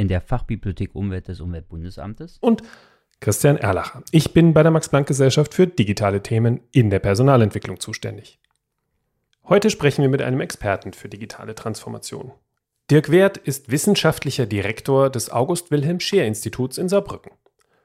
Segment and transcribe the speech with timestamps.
[0.00, 2.38] in der Fachbibliothek Umwelt des Umweltbundesamtes.
[2.40, 2.62] Und
[3.20, 4.02] Christian Erlacher.
[4.12, 8.40] Ich bin bei der Max-Planck-Gesellschaft für digitale Themen in der Personalentwicklung zuständig.
[9.44, 12.32] Heute sprechen wir mit einem Experten für digitale Transformation.
[12.90, 17.32] Dirk Wert ist wissenschaftlicher Direktor des August Wilhelm Scheer Instituts in Saarbrücken.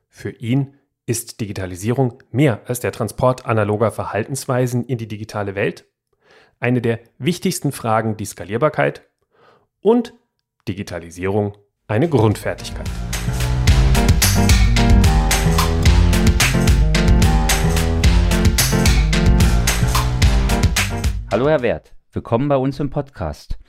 [0.07, 0.75] Für ihn
[1.05, 5.85] ist Digitalisierung mehr als der Transport analoger Verhaltensweisen in die digitale Welt,
[6.61, 9.03] eine der wichtigsten Fragen die Skalierbarkeit
[9.81, 10.13] und
[10.67, 12.89] Digitalisierung eine Grundfertigkeit.
[21.31, 23.59] Hallo Herr Wert, willkommen bei uns im Podcast.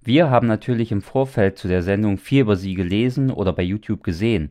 [0.00, 4.02] Wir haben natürlich im Vorfeld zu der Sendung viel über Sie gelesen oder bei YouTube
[4.02, 4.48] gesehen,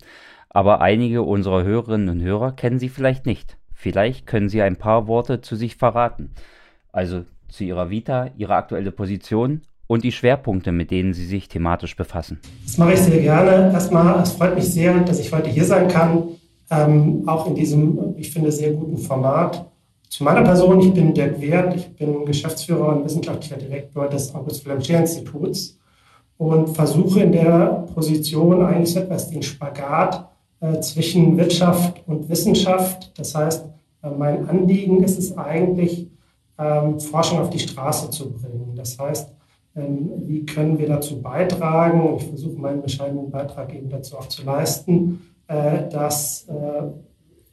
[0.50, 3.58] aber einige unserer Hörerinnen und Hörer kennen Sie vielleicht nicht.
[3.74, 6.36] Vielleicht können Sie ein paar Worte zu sich verraten.
[6.92, 11.96] Also zu Ihrer Vita, Ihre aktuelle Position und die Schwerpunkte, mit denen Sie sich thematisch
[11.96, 12.40] befassen.
[12.64, 13.74] Das mache ich sehr gerne.
[13.74, 16.30] Erstmal, es freut mich sehr, dass ich heute hier sein kann,
[16.70, 19.66] ähm, auch in diesem, ich finde, sehr guten Format.
[20.08, 24.64] Zu meiner Person, ich bin Dirk Wert, ich bin Geschäftsführer und wissenschaftlicher Direktor des August
[24.64, 25.80] Wilhelm Scheer Instituts
[26.38, 30.30] und versuche in der Position eigentlich etwas den Spagat
[30.60, 33.12] äh, zwischen Wirtschaft und Wissenschaft.
[33.18, 33.66] Das heißt,
[34.04, 36.08] äh, mein Anliegen ist es eigentlich,
[36.60, 38.74] ähm, Forschung auf die Straße zu bringen.
[38.76, 39.34] Das heißt,
[39.76, 42.16] wie können wir dazu beitragen?
[42.18, 46.84] Ich versuche meinen bescheidenen Beitrag eben dazu auch zu leisten, äh, dass äh,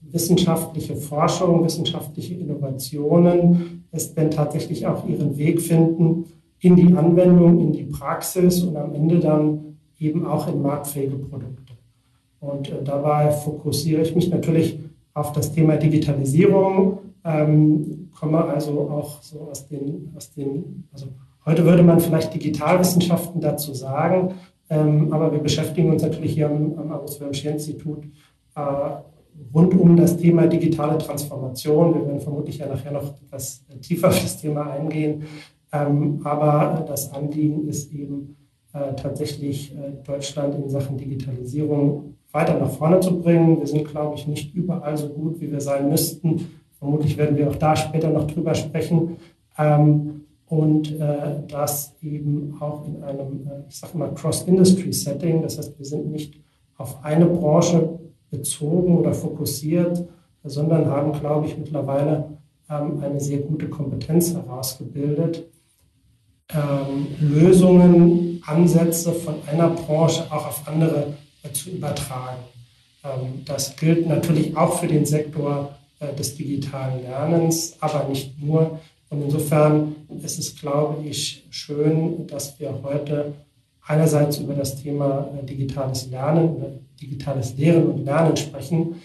[0.01, 6.25] wissenschaftliche Forschung, wissenschaftliche Innovationen es denn tatsächlich auch ihren Weg finden
[6.61, 11.75] in die Anwendung, in die Praxis und am Ende dann eben auch in marktfähige Produkte.
[12.41, 14.79] Und äh, dabei fokussiere ich mich natürlich
[15.15, 21.07] auf das Thema Digitalisierung, ähm, komme also auch so aus den, aus den also
[21.47, 24.35] Heute würde man vielleicht Digitalwissenschaften dazu sagen,
[24.69, 28.05] ähm, aber wir beschäftigen uns natürlich hier am, am August-Wilhelm-Scheer-Institut
[28.57, 28.61] äh,
[29.55, 31.95] rund um das Thema digitale Transformation.
[31.95, 35.23] Wir werden vermutlich ja nachher noch etwas tiefer auf das Thema eingehen.
[35.73, 38.37] Ähm, aber das Anliegen ist eben
[38.73, 43.61] äh, tatsächlich äh, Deutschland in Sachen Digitalisierung weiter nach vorne zu bringen.
[43.61, 46.49] Wir sind, glaube ich, nicht überall so gut, wie wir sein müssten.
[46.79, 49.17] Vermutlich werden wir auch da später noch drüber sprechen.
[49.57, 55.43] Ähm, und äh, das eben auch in einem, äh, ich sage mal, Cross-Industry-Setting.
[55.43, 56.41] Das heißt, wir sind nicht
[56.77, 57.99] auf eine Branche
[58.31, 60.07] bezogen oder fokussiert,
[60.45, 62.39] sondern haben, glaube ich, mittlerweile
[62.71, 65.45] ähm, eine sehr gute Kompetenz herausgebildet,
[66.51, 72.43] ähm, Lösungen, Ansätze von einer Branche auch auf andere äh, zu übertragen.
[73.03, 78.79] Ähm, das gilt natürlich auch für den Sektor äh, des digitalen Lernens, aber nicht nur.
[79.11, 83.35] Und insofern ist es, glaube ich, schön, dass wir heute
[83.87, 88.97] einerseits über das Thema äh, digitales Lernen digitales Lehren und Lernen sprechen.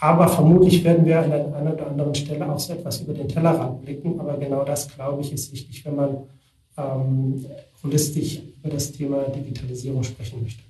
[0.00, 3.82] Aber vermutlich werden wir an einer oder anderen Stelle auch so etwas über den Tellerrand
[3.82, 4.20] blicken.
[4.20, 6.16] Aber genau das, glaube ich, ist wichtig, wenn man
[6.76, 7.44] ähm,
[7.82, 10.62] holistisch über das Thema Digitalisierung sprechen möchte.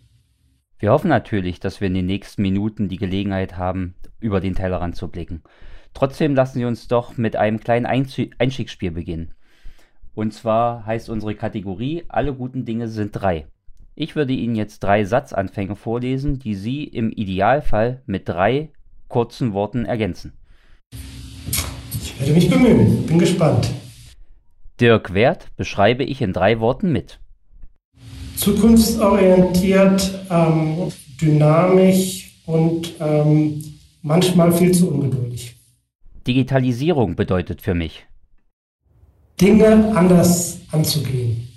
[0.79, 4.97] Wir hoffen natürlich, dass wir in den nächsten Minuten die Gelegenheit haben, über den Tellerrand
[4.97, 5.43] zu blicken.
[5.99, 9.35] Trotzdem lassen Sie uns doch mit einem kleinen Einstiegsspiel beginnen.
[10.15, 13.47] Und zwar heißt unsere Kategorie Alle guten Dinge sind drei.
[13.97, 18.71] Ich würde Ihnen jetzt drei Satzanfänge vorlesen, die Sie im Idealfall mit drei
[19.09, 20.35] kurzen Worten ergänzen.
[22.01, 23.69] Ich werde mich bemühen, bin gespannt.
[24.81, 27.19] Dirk Wert beschreibe ich in drei Worten mit.
[28.37, 33.65] Zukunftsorientiert, ähm, dynamisch und ähm,
[34.03, 35.58] manchmal viel zu ungeduldig.
[36.29, 38.07] Digitalisierung bedeutet für mich?
[39.41, 41.49] Dinge anders anzugehen.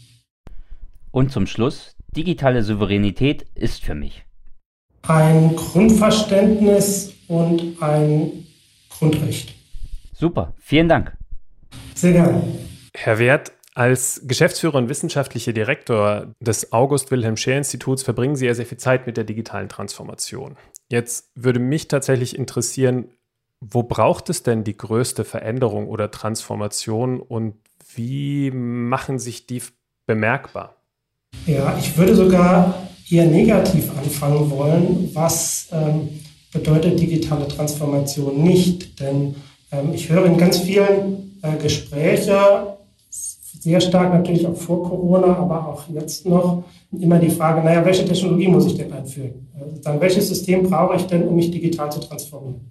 [1.12, 4.24] Und zum Schluss, digitale Souveränität ist für mich.
[5.08, 8.46] Ein Grundverständnis und ein
[8.90, 9.54] Grundrecht.
[10.14, 11.18] Super, vielen Dank.
[11.96, 12.42] Sehr gerne.
[12.96, 18.54] Herr Wert, als Geschäftsführer und wissenschaftlicher Direktor des August Wilhelm Scheer Instituts verbringen Sie ja
[18.54, 20.56] sehr viel Zeit mit der digitalen Transformation.
[20.90, 23.10] Jetzt würde mich tatsächlich interessieren,
[23.62, 27.54] wo braucht es denn die größte Veränderung oder Transformation und
[27.96, 29.62] wie machen sich die
[30.06, 30.76] bemerkbar?
[31.46, 35.10] Ja, ich würde sogar eher negativ anfangen wollen.
[35.14, 36.10] Was ähm,
[36.52, 39.00] bedeutet digitale Transformation nicht.
[39.00, 39.36] Denn
[39.72, 42.68] ähm, ich höre in ganz vielen äh, Gesprächen,
[43.10, 48.06] sehr stark natürlich auch vor Corona, aber auch jetzt noch, immer die Frage, naja, welche
[48.06, 49.48] Technologie muss ich denn einführen?
[49.60, 52.62] Also dann welches System brauche ich denn, um mich digital zu transformieren?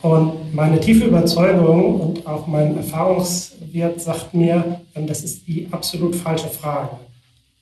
[0.00, 6.14] Und meine tiefe Überzeugung und auch mein Erfahrungswert sagt mir, ähm, das ist die absolut
[6.14, 6.96] falsche Frage.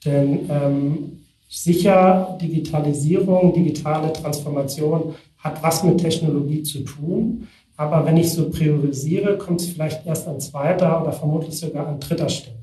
[0.05, 7.49] Denn ähm, sicher, Digitalisierung, digitale Transformation hat was mit Technologie zu tun.
[7.77, 12.01] Aber wenn ich so priorisiere, kommt es vielleicht erst an zweiter oder vermutlich sogar an
[12.01, 12.57] dritter Stelle.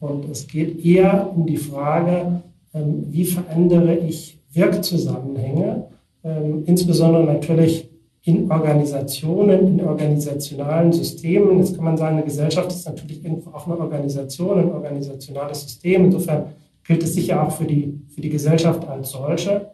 [0.00, 2.42] Und es geht eher um die Frage,
[2.74, 5.86] ähm, wie verändere ich Wirkzusammenhänge,
[6.24, 7.85] ähm, insbesondere natürlich
[8.26, 11.58] in Organisationen, in organisationalen Systemen.
[11.58, 16.06] Jetzt kann man sagen, eine Gesellschaft ist natürlich irgendwo auch eine Organisation, ein organisationales System.
[16.06, 16.46] Insofern
[16.82, 19.70] gilt es sicher auch für die, für die Gesellschaft als solche.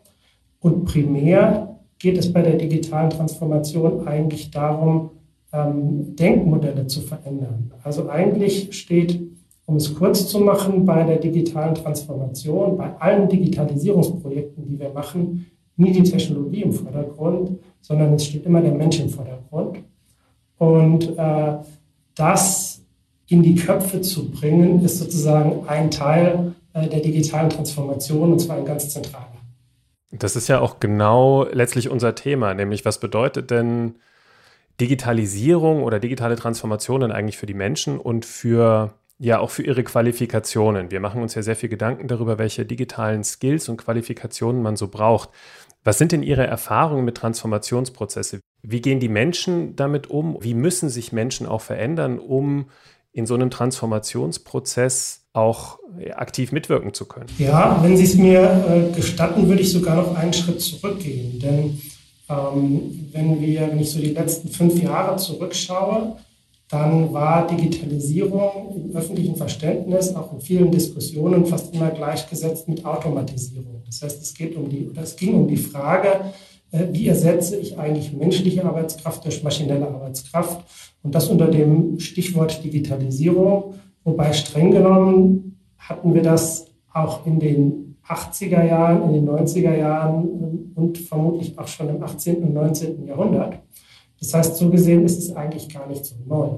[0.61, 5.13] Und primär geht es bei der digitalen Transformation eigentlich darum,
[5.55, 7.73] ähm, Denkmodelle zu verändern.
[7.83, 9.19] Also eigentlich steht,
[9.65, 15.47] um es kurz zu machen, bei der digitalen Transformation, bei allen Digitalisierungsprojekten, die wir machen,
[15.77, 19.79] nie die Technologie im Vordergrund, sondern es steht immer der Mensch im Vordergrund.
[20.57, 21.57] Und äh,
[22.15, 22.81] das
[23.27, 28.57] in die Köpfe zu bringen, ist sozusagen ein Teil äh, der digitalen Transformation und zwar
[28.57, 29.27] ein ganz zentraler.
[30.11, 33.97] Das ist ja auch genau letztlich unser Thema, nämlich was bedeutet denn
[34.81, 40.91] Digitalisierung oder digitale Transformationen eigentlich für die Menschen und für ja auch für ihre Qualifikationen.
[40.91, 44.89] Wir machen uns ja sehr viel Gedanken darüber, welche digitalen Skills und Qualifikationen man so
[44.89, 45.31] braucht.
[45.85, 48.41] Was sind denn Ihre Erfahrungen mit Transformationsprozessen?
[48.63, 50.39] Wie gehen die Menschen damit um?
[50.41, 52.67] Wie müssen sich Menschen auch verändern, um
[53.13, 55.79] in so einem Transformationsprozess auch
[56.15, 57.27] aktiv mitwirken zu können?
[57.39, 61.41] Ja, wenn Sie es mir äh, gestatten, würde ich sogar noch einen Schritt zurückgehen.
[61.41, 61.81] Denn
[62.29, 66.17] ähm, wenn, wir, wenn ich so die letzten fünf Jahre zurückschaue,
[66.69, 73.72] dann war Digitalisierung im öffentlichen Verständnis, auch in vielen Diskussionen, fast immer gleichgesetzt mit Automatisierung.
[73.93, 76.33] Das heißt, es, geht um die, es ging um die Frage,
[76.71, 80.65] äh, wie ersetze ich eigentlich menschliche Arbeitskraft durch maschinelle Arbeitskraft?
[81.03, 83.75] Und das unter dem Stichwort Digitalisierung.
[84.05, 90.25] Wobei streng genommen hatten wir das auch in den 80er Jahren, in den 90er Jahren
[90.25, 92.43] ähm, und vermutlich auch schon im 18.
[92.43, 93.07] und 19.
[93.07, 93.59] Jahrhundert.
[94.19, 96.49] Das heißt, so gesehen ist es eigentlich gar nicht so neu.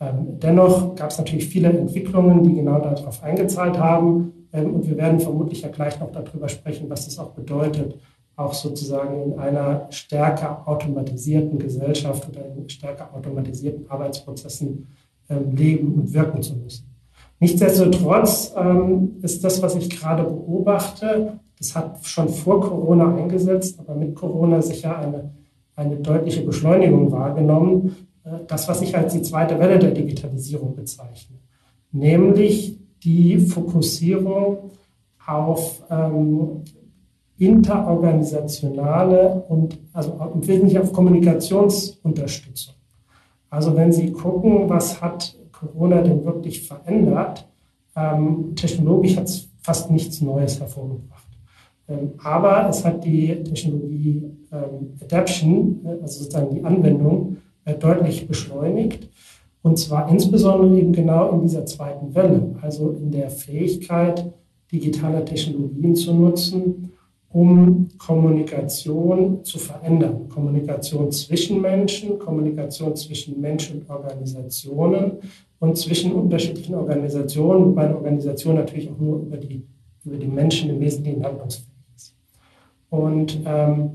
[0.00, 4.37] Ähm, dennoch gab es natürlich viele Entwicklungen, die genau darauf eingezahlt haben.
[4.52, 7.98] Und wir werden vermutlich ja gleich noch darüber sprechen, was das auch bedeutet,
[8.36, 14.86] auch sozusagen in einer stärker automatisierten Gesellschaft oder in stärker automatisierten Arbeitsprozessen
[15.28, 16.94] ähm, leben und wirken zu müssen.
[17.40, 23.94] Nichtsdestotrotz ähm, ist das, was ich gerade beobachte, das hat schon vor Corona eingesetzt, aber
[23.94, 25.30] mit Corona sicher eine
[25.78, 27.96] eine deutliche Beschleunigung wahrgenommen.
[28.24, 31.36] Äh, das, was ich als die zweite Welle der Digitalisierung bezeichne,
[31.92, 34.70] nämlich die Fokussierung
[35.26, 36.62] auf ähm,
[37.38, 42.74] interorganisationale und also im Wesentlichen auf Kommunikationsunterstützung.
[43.50, 47.46] Also wenn Sie gucken, was hat Corona denn wirklich verändert,
[47.96, 51.26] ähm, technologisch hat es fast nichts Neues hervorgebracht.
[51.88, 58.28] Ähm, aber es hat die Technologie ähm, Adaption, äh, also sozusagen die Anwendung, äh, deutlich
[58.28, 59.08] beschleunigt.
[59.62, 64.32] Und zwar insbesondere eben genau in dieser zweiten Welle, also in der Fähigkeit,
[64.70, 66.92] digitale Technologien zu nutzen,
[67.30, 70.28] um Kommunikation zu verändern.
[70.28, 75.12] Kommunikation zwischen Menschen, Kommunikation zwischen Menschen und Organisationen
[75.58, 79.66] und zwischen unterschiedlichen Organisationen, wobei eine Organisation natürlich auch nur über die,
[80.04, 81.68] über die Menschen im Wesentlichen handlungsfähig
[82.90, 83.90] und ähm,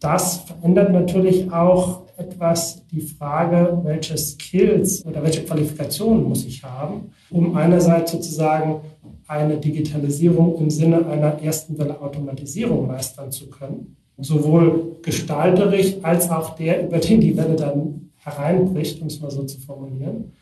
[0.00, 7.10] das verändert natürlich auch etwas die Frage, welche Skills oder welche Qualifikationen muss ich haben,
[7.30, 8.80] um einerseits sozusagen
[9.26, 16.56] eine Digitalisierung im Sinne einer ersten Welle Automatisierung meistern zu können, sowohl gestalterisch als auch
[16.56, 20.32] der, über den die Welle dann hereinbricht, um es mal so zu formulieren.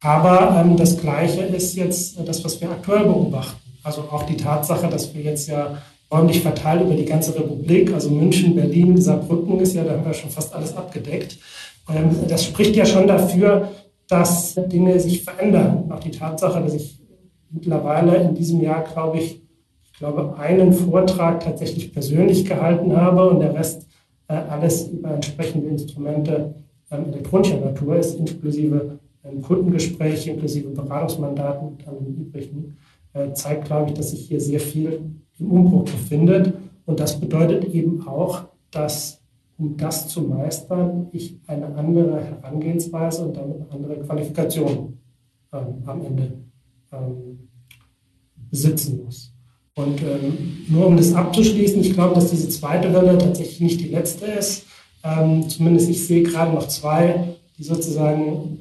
[0.00, 3.60] Aber ähm, das Gleiche ist jetzt das, was wir aktuell beobachten.
[3.82, 5.78] Also auch die Tatsache, dass wir jetzt ja
[6.10, 7.92] räumlich verteilt über die ganze Republik.
[7.92, 11.38] Also München, Berlin, Saarbrücken ist ja, da haben wir schon fast alles abgedeckt.
[11.88, 13.68] Ähm, das spricht ja schon dafür,
[14.08, 15.90] dass Dinge sich verändern.
[15.90, 17.00] Auch die Tatsache, dass ich
[17.50, 19.42] mittlerweile in diesem Jahr, glaube ich,
[19.84, 23.86] ich glaube, einen Vortrag tatsächlich persönlich gehalten habe und der Rest
[24.28, 26.54] äh, alles über entsprechende Instrumente
[26.90, 32.76] ähm, elektronischer Natur ist, inklusive ähm, Kundengespräche, inklusive Beratungsmandaten und allem übrigen,
[33.14, 35.00] äh, zeigt, glaube ich, dass sich hier sehr viel
[35.38, 36.54] im Umbruch befindet.
[36.84, 39.20] Und das bedeutet eben auch, dass
[39.58, 44.98] um das zu meistern, ich eine andere Herangehensweise und damit eine andere Qualifikation
[45.52, 46.32] ähm, am Ende
[46.92, 47.48] ähm,
[48.50, 49.32] besitzen muss.
[49.74, 53.88] Und ähm, nur um das abzuschließen, ich glaube, dass diese zweite Welle tatsächlich nicht die
[53.88, 54.66] letzte ist.
[55.04, 58.58] Ähm, zumindest ich sehe gerade noch zwei, die sozusagen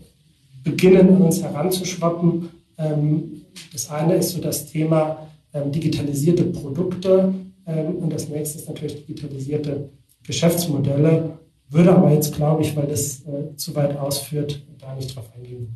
[0.63, 2.49] beginnen, an uns heranzuschwappen.
[2.77, 3.41] Ähm,
[3.71, 5.27] das eine ist so das Thema
[5.63, 7.33] digitalisierte Produkte
[7.65, 9.89] ähm, und das nächste ist natürlich digitalisierte
[10.23, 11.39] Geschäftsmodelle.
[11.69, 15.75] Würde aber jetzt, glaube ich, weil das äh, zu weit ausführt, da nicht drauf eingehen.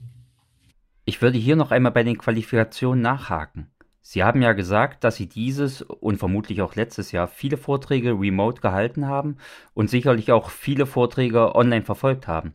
[1.06, 3.68] Ich würde hier noch einmal bei den Qualifikationen nachhaken.
[4.02, 8.62] Sie haben ja gesagt, dass Sie dieses und vermutlich auch letztes Jahr viele Vorträge remote
[8.62, 9.38] gehalten haben
[9.74, 12.54] und sicherlich auch viele Vorträge online verfolgt haben.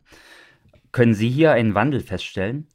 [0.91, 2.67] Können Sie hier einen Wandel feststellen?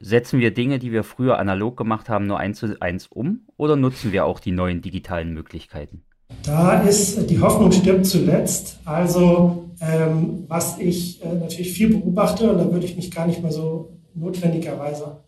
[0.00, 3.76] Setzen wir Dinge, die wir früher analog gemacht haben, nur eins zu eins um oder
[3.76, 6.02] nutzen wir auch die neuen digitalen Möglichkeiten?
[6.44, 8.80] Da ist die Hoffnung stirbt zuletzt.
[8.84, 13.42] Also ähm, was ich äh, natürlich viel beobachte, und da würde ich mich gar nicht
[13.42, 15.20] mal so notwendigerweise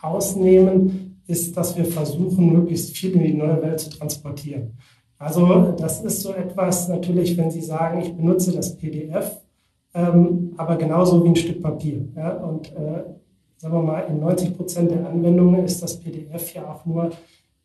[0.00, 4.78] ausnehmen, ist, dass wir versuchen, möglichst viel in die neue Welt zu transportieren.
[5.18, 9.38] Also das ist so etwas natürlich, wenn Sie sagen, ich benutze das PDF,
[9.92, 12.08] ähm, aber genauso wie ein Stück Papier.
[12.16, 12.36] Ja?
[12.36, 13.02] Und äh,
[13.58, 17.10] sagen wir mal, in 90 Prozent der Anwendungen ist das PDF ja auch nur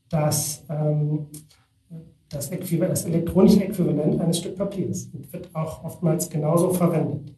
[0.09, 1.27] das, ähm,
[2.29, 7.33] das, das elektronische Äquivalent eines Stück Papiers und wird auch oftmals genauso verwendet.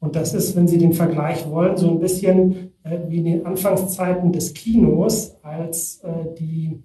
[0.00, 3.46] Und das ist, wenn Sie den Vergleich wollen, so ein bisschen äh, wie in den
[3.46, 6.82] Anfangszeiten des Kinos, als äh, die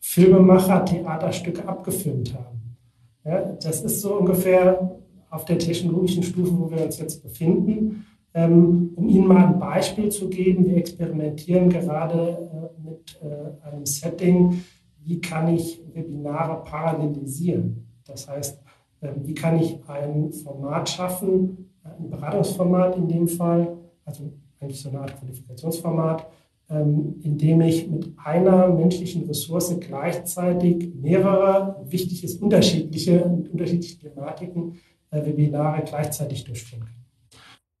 [0.00, 2.76] Filmemacher Theaterstücke abgefilmt haben.
[3.24, 4.98] Ja, das ist so ungefähr
[5.30, 8.06] auf der technologischen Stufe, wo wir uns jetzt befinden.
[8.34, 13.86] Ähm, um Ihnen mal ein Beispiel zu geben, wir experimentieren gerade äh, mit äh, einem
[13.86, 14.62] Setting,
[15.02, 17.86] wie kann ich Webinare parallelisieren.
[18.06, 18.60] Das heißt,
[19.02, 24.90] ähm, wie kann ich ein Format schaffen, ein Beratungsformat in dem Fall, also eigentlich so
[24.90, 26.26] eine Art Qualifikationsformat,
[26.70, 34.74] ähm, in dem ich mit einer menschlichen Ressource gleichzeitig mehrere wichtige, unterschiedliche, unterschiedliche Thematiken
[35.10, 36.97] äh, Webinare gleichzeitig durchführen kann.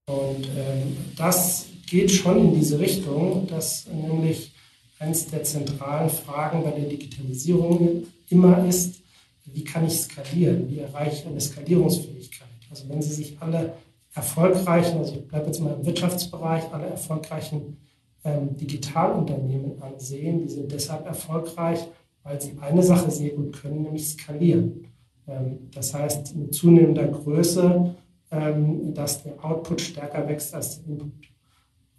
[0.08, 4.52] Und ähm, das geht schon in diese Richtung, dass nämlich
[4.98, 9.00] eines der zentralen Fragen bei der Digitalisierung immer ist,
[9.44, 10.68] wie kann ich skalieren?
[10.70, 12.48] Wie erreiche ich eine Skalierungsfähigkeit?
[12.70, 13.74] Also wenn Sie sich alle
[14.14, 17.76] erfolgreichen, also ich bleibe jetzt mal im Wirtschaftsbereich, alle erfolgreichen
[18.24, 21.86] ähm, Digitalunternehmen ansehen, die sind deshalb erfolgreich,
[22.22, 24.86] weil sie eine Sache sehr gut können, nämlich skalieren.
[25.26, 27.94] Ähm, das heißt, mit zunehmender Größe
[28.30, 31.12] ähm, dass der Output stärker wächst als der Input.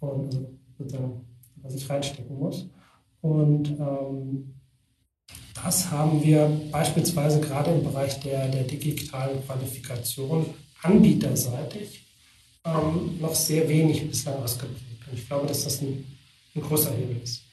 [0.00, 0.46] Und
[0.78, 1.24] also,
[1.56, 2.68] was ich reinstecken muss.
[3.20, 4.54] Und ähm,
[5.62, 10.46] das haben wir beispielsweise gerade im Bereich der, der digitalen Qualifikation
[10.82, 12.06] anbieterseitig
[12.64, 15.06] ähm, noch sehr wenig bislang ausgeprägt.
[15.06, 16.04] Und ich glaube, dass das ein,
[16.54, 17.44] ein großer Hebel ist.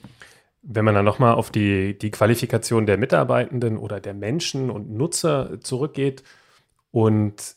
[0.61, 5.59] Wenn man dann nochmal auf die, die Qualifikation der Mitarbeitenden oder der Menschen und Nutzer
[5.61, 6.23] zurückgeht
[6.91, 7.56] und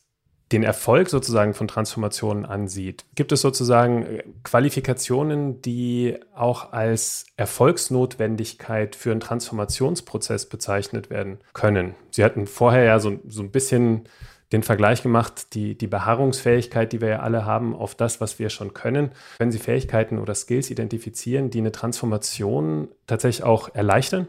[0.53, 8.97] den Erfolg sozusagen von Transformationen ansieht, gibt es sozusagen äh, Qualifikationen, die auch als Erfolgsnotwendigkeit
[8.97, 11.95] für einen Transformationsprozess bezeichnet werden können.
[12.11, 14.09] Sie hatten vorher ja so, so ein bisschen
[14.53, 18.51] den Vergleich gemacht, die, die Beharrungsfähigkeit, die wir ja alle haben, auf das, was wir
[18.51, 19.13] schon können.
[19.39, 24.27] Wenn Sie Fähigkeiten oder Skills identifizieren, die eine Transformation tatsächlich auch erleichtern?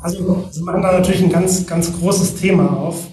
[0.00, 3.08] Also Sie machen da natürlich ein ganz, ganz großes Thema auf.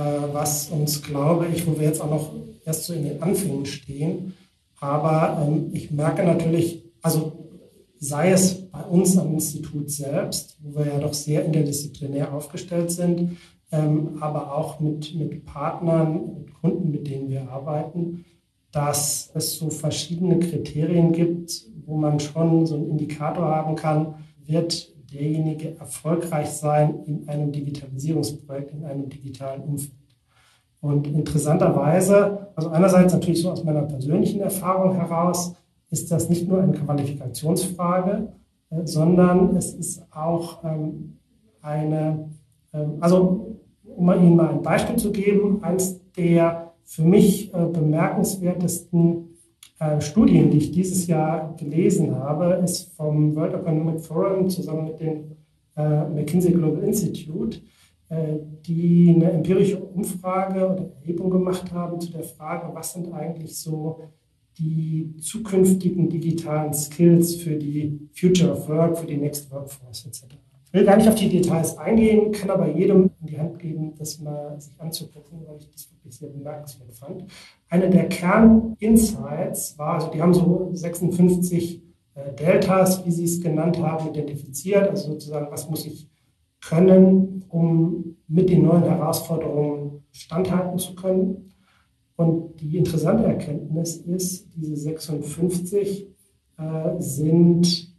[0.00, 2.32] Äh, was uns, glaube ich, wo wir jetzt auch noch
[2.64, 4.34] erst so in den Anfängen stehen.
[4.78, 7.32] Aber ähm, ich merke natürlich, also
[7.98, 13.36] sei es bei uns am Institut selbst, wo wir ja doch sehr interdisziplinär aufgestellt sind,
[13.72, 18.24] ähm, aber auch mit, mit Partnern, mit Kunden, mit denen wir arbeiten,
[18.72, 21.52] dass es so verschiedene Kriterien gibt,
[21.84, 24.14] wo man schon so einen Indikator haben kann,
[24.46, 29.94] wird derjenige erfolgreich sein in einem Digitalisierungsprojekt, in einem digitalen Umfeld.
[30.80, 35.54] Und interessanterweise, also einerseits natürlich so aus meiner persönlichen Erfahrung heraus,
[35.90, 38.32] ist das nicht nur eine Qualifikationsfrage,
[38.70, 41.18] äh, sondern es ist auch ähm,
[41.60, 42.30] eine,
[42.72, 49.29] ähm, also um Ihnen mal ein Beispiel zu geben, eines der für mich äh, bemerkenswertesten
[50.00, 55.36] Studien, die ich dieses Jahr gelesen habe, ist vom World Economic Forum zusammen mit dem
[55.76, 57.60] äh, McKinsey Global Institute,
[58.10, 63.56] äh, die eine empirische Umfrage oder Erhebung gemacht haben zu der Frage, was sind eigentlich
[63.56, 64.00] so
[64.58, 70.39] die zukünftigen digitalen Skills für die Future of Work, für die Next Workforce etc.
[70.72, 73.92] Ich will gar nicht auf die Details eingehen, kann aber jedem in die Hand geben,
[73.98, 77.24] das mal sich anzugucken, weil ich das wirklich sehr bemerkenswert fand.
[77.68, 81.82] Eine der Kerninsights war, also die haben so 56
[82.14, 86.08] äh, Deltas, wie sie es genannt haben, identifiziert, also sozusagen, was muss ich
[86.60, 91.52] können, um mit den neuen Herausforderungen standhalten zu können.
[92.14, 96.06] Und die interessante Erkenntnis ist, diese 56
[96.58, 97.92] äh, sind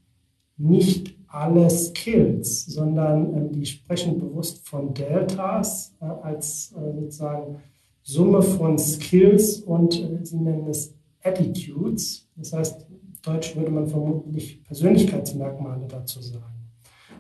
[0.56, 7.58] nicht alle Skills, sondern äh, die sprechen bewusst von Deltas äh, als äh, sozusagen
[8.04, 12.30] Summe von Skills und äh, sie nennen es Attitudes.
[12.36, 12.86] Das heißt,
[13.22, 16.70] Deutsch würde man vermutlich Persönlichkeitsmerkmale dazu sagen.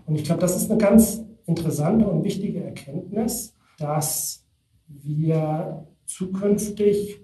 [0.06, 4.46] Und ich glaube, das ist eine ganz interessante und wichtige Erkenntnis, dass
[4.88, 7.21] wir zukünftig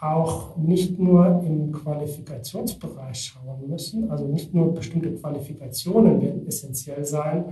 [0.00, 7.44] auch nicht nur im Qualifikationsbereich schauen müssen, also nicht nur bestimmte Qualifikationen werden essentiell sein,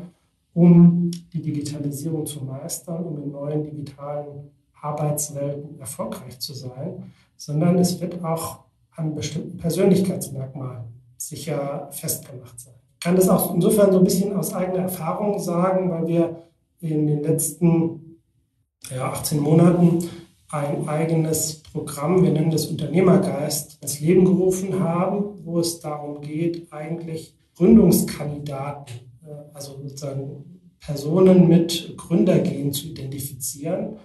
[0.54, 4.50] um die Digitalisierung zu meistern, um in neuen digitalen
[4.80, 8.60] Arbeitswelten erfolgreich zu sein, sondern es wird auch
[8.94, 10.84] an bestimmten Persönlichkeitsmerkmalen
[11.16, 12.74] sicher festgemacht sein.
[12.94, 16.42] Ich kann das auch insofern so ein bisschen aus eigener Erfahrung sagen, weil wir
[16.80, 18.20] in den letzten
[18.90, 20.08] ja, 18 Monaten
[20.50, 26.72] ein eigenes Programm, wir nennen das Unternehmergeist, ins Leben gerufen haben, wo es darum geht,
[26.72, 33.98] eigentlich Gründungskandidaten, äh, also sozusagen Personen mit Gründergehen zu identifizieren.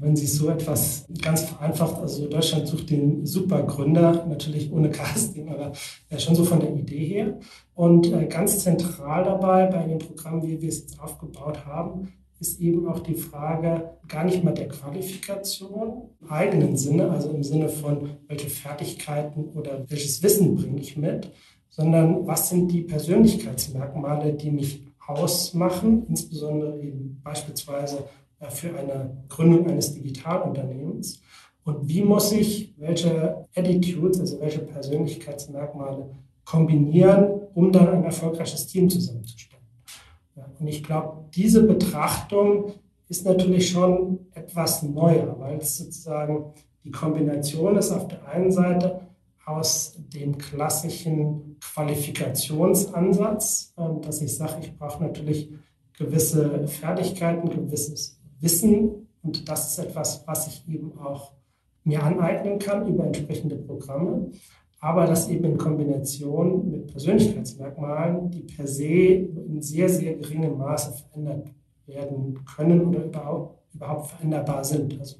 [0.00, 5.72] Wenn Sie so etwas ganz vereinfacht, also Deutschland sucht den Supergründer, natürlich ohne Casting, aber
[6.18, 7.38] schon so von der Idee her.
[7.74, 12.08] Und äh, ganz zentral dabei bei dem Programm, wie wir es jetzt aufgebaut haben,
[12.42, 17.44] ist eben auch die Frage gar nicht mal der Qualifikation im eigenen Sinne, also im
[17.44, 21.30] Sinne von, welche Fertigkeiten oder welches Wissen bringe ich mit,
[21.68, 28.04] sondern was sind die Persönlichkeitsmerkmale, die mich ausmachen, insbesondere eben beispielsweise
[28.40, 31.22] äh, für eine Gründung eines Digitalunternehmens.
[31.64, 36.10] Und wie muss ich welche Attitudes, also welche Persönlichkeitsmerkmale
[36.44, 39.51] kombinieren, um dann ein erfolgreiches Team zusammenzustellen?
[40.62, 42.74] Und ich glaube, diese Betrachtung
[43.08, 46.52] ist natürlich schon etwas neuer, weil es sozusagen
[46.84, 49.00] die Kombination ist auf der einen Seite
[49.44, 55.52] aus dem klassischen Qualifikationsansatz, ähm, dass ich sage, ich brauche natürlich
[55.98, 59.08] gewisse Fertigkeiten, gewisses Wissen.
[59.20, 61.32] Und das ist etwas, was ich eben auch
[61.82, 64.30] mir aneignen kann über entsprechende Programme
[64.82, 70.92] aber das eben in Kombination mit Persönlichkeitsmerkmalen, die per se in sehr, sehr geringem Maße
[70.92, 71.54] verändert
[71.86, 74.98] werden können oder überhaupt, überhaupt veränderbar sind.
[74.98, 75.18] Also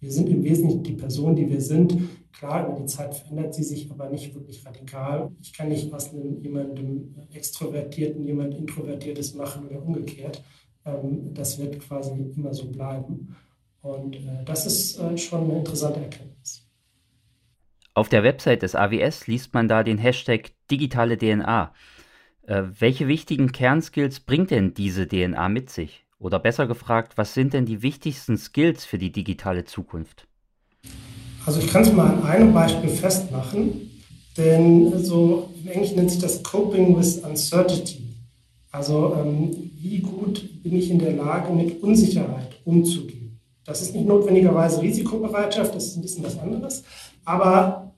[0.00, 1.94] wir sind im Wesentlichen die Person, die wir sind.
[2.32, 5.30] Klar, über die Zeit verändert sie sich, aber nicht wirklich radikal.
[5.42, 10.42] Ich kann nicht aus einem jemandem Extrovertierten jemand Introvertiertes machen oder umgekehrt.
[10.86, 13.36] Ähm, das wird quasi immer so bleiben.
[13.82, 16.61] Und äh, das ist äh, schon eine interessante Erkenntnis.
[17.94, 21.74] Auf der Website des AWS liest man da den Hashtag digitale DNA.
[22.46, 26.06] Äh, welche wichtigen Kernskills bringt denn diese DNA mit sich?
[26.18, 30.26] Oder besser gefragt, was sind denn die wichtigsten Skills für die digitale Zukunft?
[31.44, 33.90] Also ich kann es mal an einem Beispiel festmachen,
[34.38, 38.14] denn so im Englischen nennt sich das Coping with Uncertainty.
[38.70, 43.38] Also ähm, wie gut bin ich in der Lage, mit Unsicherheit umzugehen?
[43.66, 46.82] Das ist nicht notwendigerweise Risikobereitschaft, das ist ein bisschen was anderes.
[47.24, 47.92] Aber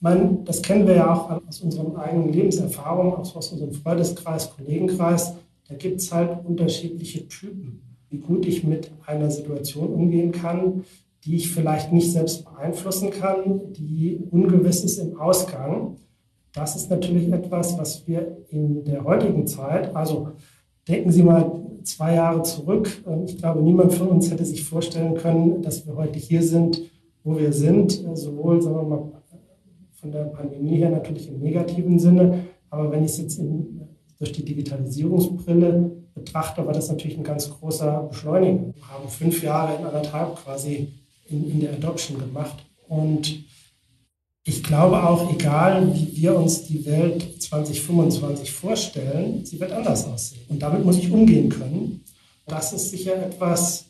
[0.00, 5.34] man, das kennen wir ja auch aus unseren eigenen Lebenserfahrungen, auch aus unserem Freundeskreis, Kollegenkreis.
[5.68, 10.84] Da gibt es halt unterschiedliche Typen, wie gut ich mit einer Situation umgehen kann,
[11.24, 15.96] die ich vielleicht nicht selbst beeinflussen kann, die ungewiss ist im Ausgang.
[16.52, 20.32] Das ist natürlich etwas, was wir in der heutigen Zeit, also
[20.88, 23.02] denken Sie mal zwei Jahre zurück.
[23.26, 26.91] Ich glaube, niemand von uns hätte sich vorstellen können, dass wir heute hier sind
[27.24, 29.12] wo wir sind, äh, sowohl sagen wir mal,
[29.92, 33.82] von der Pandemie her natürlich im negativen Sinne, aber wenn ich es jetzt in,
[34.18, 38.74] durch die Digitalisierungsbrille betrachte, war das natürlich ein ganz großer Beschleuniger.
[38.74, 40.88] Wir haben fünf Jahre in anderthalb quasi
[41.26, 42.66] in, in der Adoption gemacht.
[42.88, 43.44] Und
[44.44, 50.42] ich glaube auch, egal wie wir uns die Welt 2025 vorstellen, sie wird anders aussehen.
[50.48, 52.04] Und damit muss ich umgehen können.
[52.46, 53.86] Das ist sicher etwas,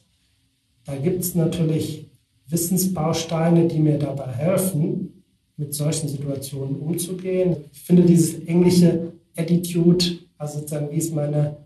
[0.84, 2.12] da gibt es natürlich
[2.52, 5.24] Wissensbausteine, die mir dabei helfen,
[5.56, 7.56] mit solchen Situationen umzugehen.
[7.72, 10.04] Ich finde dieses englische Attitude,
[10.38, 11.56] also sozusagen, wie ist meine,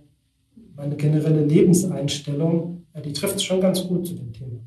[0.74, 4.60] meine generelle Lebenseinstellung, die trifft schon ganz gut zu dem Thema.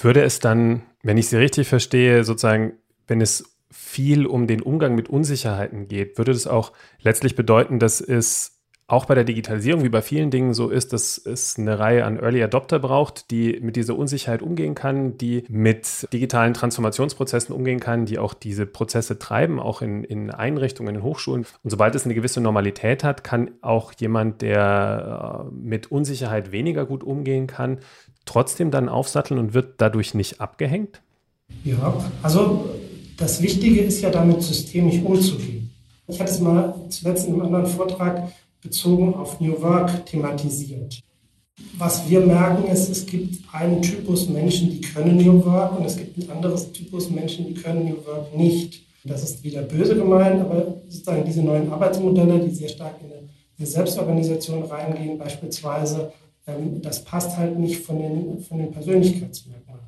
[0.00, 2.74] Würde es dann, wenn ich Sie richtig verstehe, sozusagen,
[3.06, 8.00] wenn es viel um den Umgang mit Unsicherheiten geht, würde das auch letztlich bedeuten, dass
[8.00, 8.53] es
[8.86, 12.18] auch bei der Digitalisierung wie bei vielen Dingen so ist, dass es eine Reihe an
[12.18, 18.04] Early Adopter braucht, die mit dieser Unsicherheit umgehen kann, die mit digitalen Transformationsprozessen umgehen kann,
[18.04, 21.46] die auch diese Prozesse treiben, auch in, in Einrichtungen, in Hochschulen.
[21.62, 26.84] Und sobald es eine gewisse Normalität hat, kann auch jemand, der äh, mit Unsicherheit weniger
[26.84, 27.78] gut umgehen kann,
[28.26, 31.00] trotzdem dann aufsatteln und wird dadurch nicht abgehängt?
[31.64, 32.68] Ja, also
[33.16, 35.70] das Wichtige ist ja damit systemisch umzugehen.
[36.06, 38.28] Ich hatte es mal zuletzt in einem anderen Vortrag
[38.64, 41.00] bezogen auf New Work thematisiert.
[41.78, 45.96] Was wir merken ist, es gibt einen Typus Menschen, die können New Work und es
[45.96, 48.82] gibt ein anderes Typus Menschen, die können New Work nicht.
[49.04, 53.66] Das ist wieder böse gemeint, aber sozusagen diese neuen Arbeitsmodelle, die sehr stark in eine
[53.66, 56.10] Selbstorganisation reingehen, beispielsweise,
[56.46, 59.84] ähm, das passt halt nicht von den, von den Persönlichkeitsmerkmalen.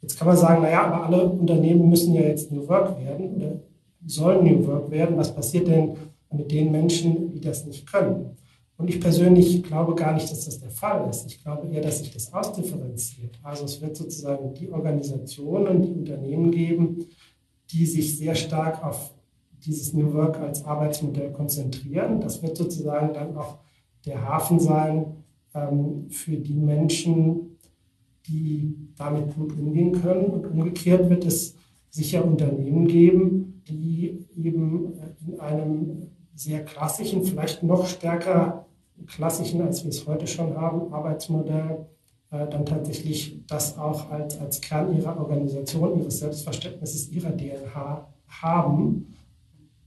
[0.00, 3.60] Jetzt kann man sagen, naja, aber alle Unternehmen müssen ja jetzt New Work werden oder
[4.06, 5.16] sollen New Work werden.
[5.16, 5.96] Was passiert denn
[6.36, 8.36] mit den Menschen, die das nicht können.
[8.76, 11.26] Und ich persönlich glaube gar nicht, dass das der Fall ist.
[11.26, 13.38] Ich glaube eher, dass sich das ausdifferenziert.
[13.42, 17.06] Also es wird sozusagen die Organisationen, die Unternehmen geben,
[17.70, 19.14] die sich sehr stark auf
[19.64, 22.20] dieses New Work als Arbeitsmodell konzentrieren.
[22.20, 23.58] Das wird sozusagen dann auch
[24.04, 25.06] der Hafen sein
[25.54, 27.58] ähm, für die Menschen,
[28.26, 30.26] die damit gut umgehen können.
[30.26, 31.54] Und umgekehrt wird es
[31.90, 34.94] sicher Unternehmen geben, die eben
[35.26, 36.03] in einem
[36.34, 38.66] sehr klassischen, vielleicht noch stärker
[39.06, 41.86] klassischen, als wir es heute schon haben, Arbeitsmodell,
[42.30, 49.14] äh, dann tatsächlich das auch als, als Kern ihrer Organisation, ihres Selbstverständnisses, ihrer DNA haben,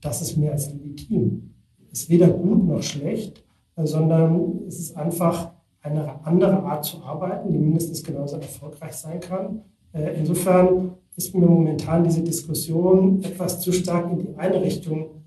[0.00, 1.54] das ist mehr als legitim.
[1.90, 3.44] Ist weder gut noch schlecht,
[3.76, 9.20] äh, sondern es ist einfach eine andere Art zu arbeiten, die mindestens genauso erfolgreich sein
[9.20, 9.62] kann.
[9.92, 15.17] Äh, insofern ist mir momentan diese Diskussion etwas zu stark in die eine Richtung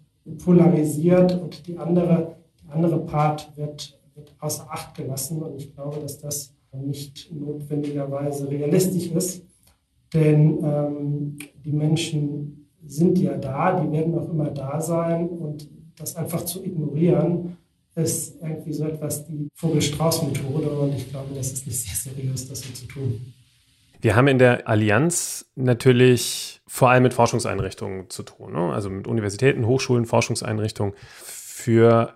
[0.44, 5.42] polarisiert und die andere, der andere Part wird, wird außer Acht gelassen.
[5.42, 9.44] Und ich glaube, dass das nicht notwendigerweise realistisch ist,
[10.14, 16.16] denn ähm, die Menschen sind ja da, die werden auch immer da sein und das
[16.16, 17.58] einfach zu ignorieren,
[17.96, 22.62] ist irgendwie so etwas die Vogel-Strauß-Methode und ich glaube, das ist nicht sehr seriös, das
[22.62, 23.34] so zu tun.
[24.00, 28.72] Wir haben in der Allianz natürlich vor allem mit Forschungseinrichtungen zu tun, ne?
[28.72, 30.94] also mit Universitäten, Hochschulen, Forschungseinrichtungen.
[31.22, 32.14] Für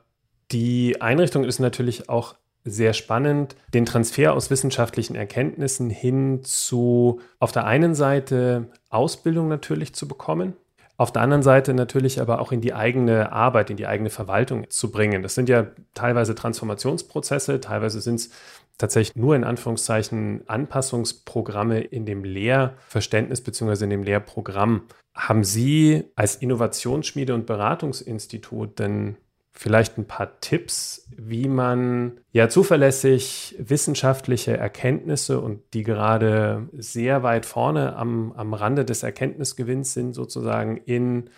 [0.49, 7.51] die Einrichtung ist natürlich auch sehr spannend, den Transfer aus wissenschaftlichen Erkenntnissen hin zu auf
[7.51, 10.53] der einen Seite Ausbildung natürlich zu bekommen,
[10.95, 14.69] auf der anderen Seite natürlich aber auch in die eigene Arbeit, in die eigene Verwaltung
[14.69, 15.21] zu bringen.
[15.21, 18.29] Das sind ja teilweise Transformationsprozesse, teilweise sind es
[18.77, 23.85] tatsächlich nur in Anführungszeichen Anpassungsprogramme in dem Lehrverständnis bzw.
[23.85, 24.83] in dem Lehrprogramm.
[25.13, 29.17] Haben Sie als Innovationsschmiede und Beratungsinstitut denn
[29.57, 37.45] vielleicht ein paar Tipps, wie man ja zuverlässig wissenschaftliche Erkenntnisse und die gerade sehr weit
[37.45, 41.29] vorne am, am Rande des Erkenntnisgewinns sind, sozusagen in,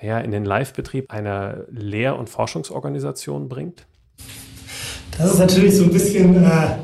[0.00, 3.86] ja, in den Live-Betrieb einer Lehr- und Forschungsorganisation bringt?
[5.20, 6.78] Das ist natürlich so ein bisschen äh,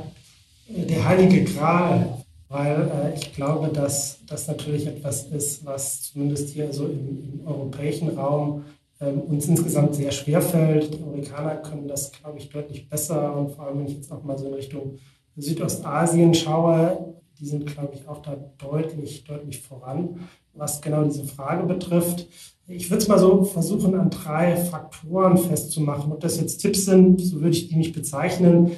[0.68, 6.70] der heilige Gral, weil äh, ich glaube, dass das natürlich etwas ist, was zumindest hier
[6.70, 8.66] so im, im europäischen Raum
[8.98, 10.98] äh, uns insgesamt sehr schwer fällt.
[10.98, 14.22] Die Amerikaner können das, glaube ich, deutlich besser und vor allem, wenn ich jetzt auch
[14.22, 14.98] mal so in Richtung
[15.38, 21.64] Südostasien schaue, die sind, glaube ich, auch da deutlich, deutlich voran, was genau diese Frage
[21.64, 22.26] betrifft.
[22.68, 26.12] Ich würde es mal so versuchen, an drei Faktoren festzumachen.
[26.12, 28.72] Ob das jetzt Tipps sind, so würde ich die nicht bezeichnen.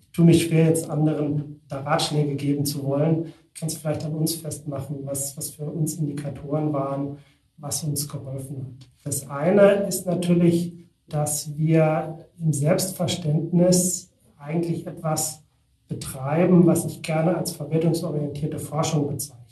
[0.00, 3.26] Ich tue mich schwer, jetzt anderen da Ratschläge geben zu wollen.
[3.52, 7.18] Ich kann es vielleicht an uns festmachen, was, was für uns Indikatoren waren,
[7.58, 8.88] was uns geholfen hat.
[9.04, 10.72] Das eine ist natürlich,
[11.06, 15.42] dass wir im Selbstverständnis eigentlich etwas
[15.86, 19.44] betreiben, was ich gerne als verwertungsorientierte Forschung bezeichne.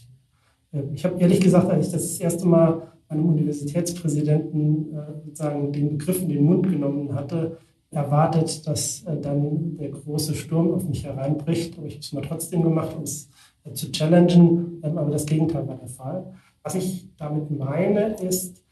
[0.95, 5.90] Ich habe ehrlich gesagt, als ich das, das erste Mal einem Universitätspräsidenten äh, sozusagen den
[5.90, 7.59] Begriff in den Mund genommen hatte,
[7.90, 11.79] erwartet, dass äh, dann der große Sturm auf mich hereinbricht.
[11.79, 13.29] Aber ich habe es mal trotzdem gemacht, um es
[13.64, 14.81] äh, zu challengen.
[14.83, 16.33] Ähm, aber das Gegenteil war der Fall.
[16.62, 18.64] Was ich damit meine, ist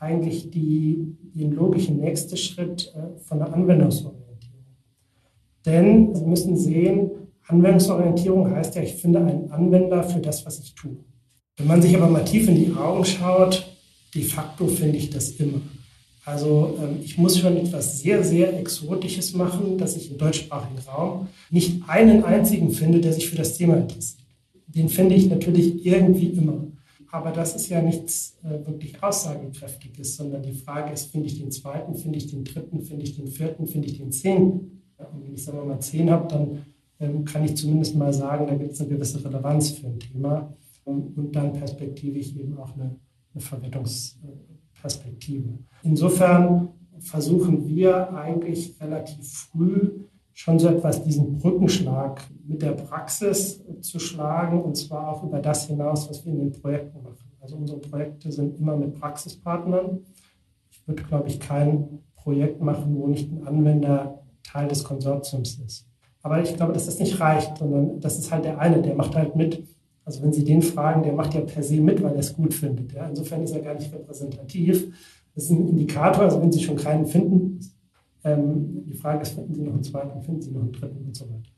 [0.00, 4.64] eigentlich die, den logischen nächste Schritt von der Anwendungsorientierung.
[5.64, 7.10] Denn Sie müssen sehen,
[7.46, 10.96] Anwendungsorientierung heißt ja, ich finde einen Anwender für das, was ich tue.
[11.56, 13.71] Wenn man sich aber mal tief in die Augen schaut,
[14.14, 15.60] de facto finde ich das immer.
[16.24, 21.28] Also ähm, ich muss schon etwas sehr, sehr Exotisches machen, dass ich im deutschsprachigen Raum
[21.50, 24.22] nicht einen einzigen finde, der sich für das Thema interessiert.
[24.66, 26.66] Den finde ich natürlich irgendwie immer.
[27.10, 31.50] aber das ist ja nichts äh, wirklich Aussagekräftiges, sondern die Frage ist, finde ich den
[31.50, 34.82] zweiten, finde ich den dritten, finde ich den vierten, finde ich den zehnten?
[34.98, 36.64] Ja, und wenn ich sagen wir mal zehn habe, dann
[37.00, 40.54] ähm, kann ich zumindest mal sagen, da gibt es eine gewisse Relevanz für ein Thema
[40.86, 42.96] ähm, und dann perspektivisch eben auch eine,
[43.34, 45.58] eine Verwertungsperspektive.
[45.82, 46.68] Insofern
[47.00, 49.90] versuchen wir eigentlich relativ früh
[50.32, 55.66] schon so etwas diesen Brückenschlag mit der Praxis zu schlagen und zwar auch über das
[55.66, 57.30] hinaus, was wir in den Projekten machen.
[57.40, 59.98] Also unsere Projekte sind immer mit Praxispartnern.
[60.70, 65.86] Ich würde, glaube ich, kein Projekt machen, wo nicht ein Anwender Teil des Konsortiums ist.
[66.22, 69.16] Aber ich glaube, dass das nicht reicht, sondern das ist halt der eine, der macht
[69.16, 69.64] halt mit.
[70.04, 72.54] Also wenn Sie den fragen, der macht ja per se mit, weil er es gut
[72.54, 72.92] findet.
[72.92, 73.06] Ja?
[73.06, 74.92] Insofern ist er gar nicht repräsentativ.
[75.34, 77.60] Das ist ein Indikator, also wenn Sie schon keinen finden,
[78.24, 81.16] ähm, die Frage ist, finden Sie noch einen zweiten, finden Sie noch einen dritten und
[81.16, 81.50] so weiter.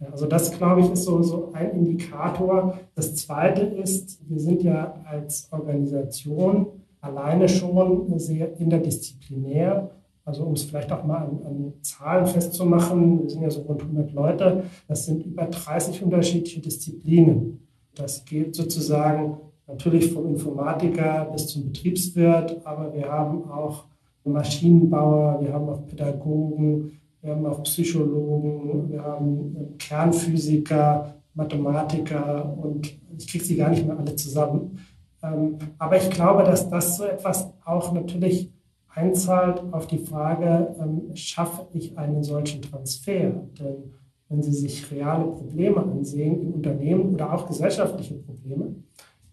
[0.00, 2.78] Ja, also das, glaube ich, ist so, so ein Indikator.
[2.94, 6.66] Das Zweite ist, wir sind ja als Organisation
[7.00, 9.90] alleine schon sehr interdisziplinär.
[10.24, 13.82] Also um es vielleicht auch mal an, an, Zahlen festzumachen, wir sind ja so rund
[13.82, 17.63] 100 Leute, das sind über 30 unterschiedliche Disziplinen.
[17.94, 23.84] Das geht sozusagen natürlich vom Informatiker bis zum Betriebswirt, aber wir haben auch
[24.24, 33.26] Maschinenbauer, wir haben auch Pädagogen, wir haben auch Psychologen, wir haben Kernphysiker, Mathematiker und ich
[33.26, 34.78] kriege sie gar nicht mehr alle zusammen.
[35.22, 38.50] Ähm, aber ich glaube, dass das so etwas auch natürlich
[38.88, 43.32] einzahlt auf die Frage, ähm, schaffe ich einen solchen Transfer?
[43.58, 43.92] Denn
[44.34, 48.74] wenn Sie sich reale Probleme ansehen im Unternehmen oder auch gesellschaftliche Probleme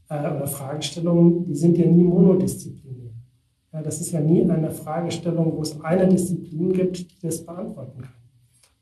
[0.10, 3.12] äh, oder Fragestellungen, die sind ja nie monodisziplinär.
[3.74, 8.02] Ja, das ist ja nie eine Fragestellung, wo es eine Disziplin gibt, die das beantworten
[8.02, 8.14] kann,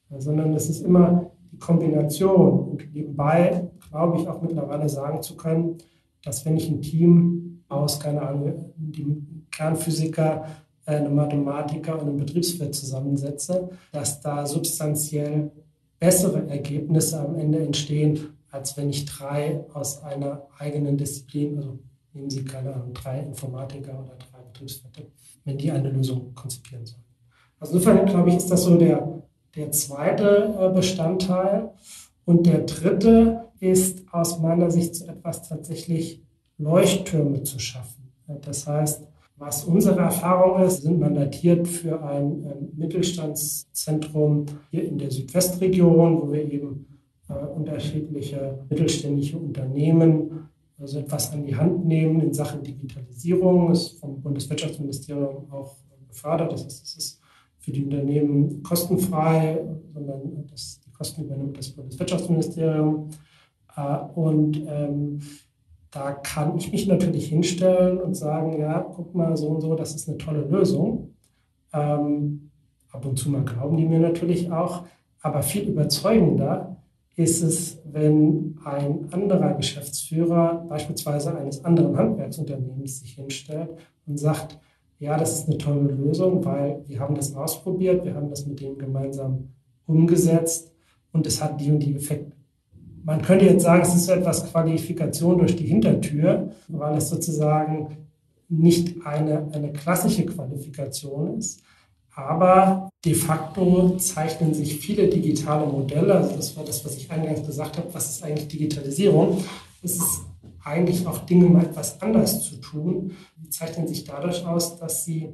[0.10, 2.60] ja, sondern es ist immer die Kombination.
[2.71, 5.77] Und nebenbei glaube ich auch mittlerweile sagen zu können,
[6.23, 10.45] dass wenn ich ein Team aus, keine Ahnung, die Kernphysiker,
[10.86, 15.51] äh, eine Mathematiker und einen Betriebswirt zusammensetze, dass da substanziell
[15.99, 21.79] bessere Ergebnisse am Ende entstehen, als wenn ich drei aus einer eigenen Disziplin, also
[22.13, 25.07] nehmen Sie keine Ahnung, drei Informatiker oder drei Betriebswirte,
[25.45, 27.03] wenn die eine Lösung konzipieren sollen.
[27.59, 29.21] Also insofern, glaube ich, ist das so der,
[29.55, 31.71] der zweite äh, Bestandteil.
[32.25, 36.23] Und der dritte ist aus meiner Sicht so etwas tatsächlich
[36.57, 38.12] Leuchttürme zu schaffen.
[38.41, 39.07] Das heißt,
[39.39, 46.32] was unsere Erfahrung ist, sind mandatiert für ein ähm, Mittelstandszentrum hier in der Südwestregion, wo
[46.32, 46.86] wir eben
[47.30, 50.49] äh, unterschiedliche mittelständische Unternehmen
[50.80, 53.69] also etwas an die Hand nehmen in Sachen Digitalisierung.
[53.69, 55.75] Das ist vom Bundeswirtschaftsministerium auch
[56.08, 56.52] gefördert.
[56.52, 57.21] Das heißt, es ist
[57.58, 59.62] für die Unternehmen kostenfrei,
[59.93, 63.10] sondern das, die Kosten übernimmt das Bundeswirtschaftsministerium.
[63.75, 65.19] Äh, und ähm,
[65.91, 69.95] da kann ich mich natürlich hinstellen und sagen, ja, guck mal, so und so, das
[69.95, 71.15] ist eine tolle Lösung.
[71.73, 72.52] Ähm,
[72.91, 74.86] ab und zu mal glauben die mir natürlich auch,
[75.21, 76.78] aber viel überzeugender
[77.15, 83.71] ist es, wenn ein anderer Geschäftsführer beispielsweise eines anderen Handwerksunternehmens sich hinstellt
[84.06, 84.58] und sagt,
[84.99, 88.62] ja, das ist eine tolle Lösung, weil wir haben das ausprobiert, wir haben das mit
[88.62, 89.49] denen gemeinsam
[89.86, 90.71] umgesetzt
[91.12, 92.38] und es hat die und die Effekte.
[93.10, 97.98] Man könnte jetzt sagen, es ist so etwas Qualifikation durch die Hintertür, weil es sozusagen
[98.50, 101.63] nicht eine, eine klassische Qualifikation ist,
[102.13, 107.43] aber de facto zeichnen sich viele digitale Modelle, also das war das, was ich eingangs
[107.43, 109.43] gesagt habe, was ist eigentlich Digitalisierung?
[109.82, 110.22] Es ist
[110.63, 113.13] eigentlich auch Dinge mal etwas anders zu tun.
[113.38, 115.30] Die zeichnen sich dadurch aus, dass sie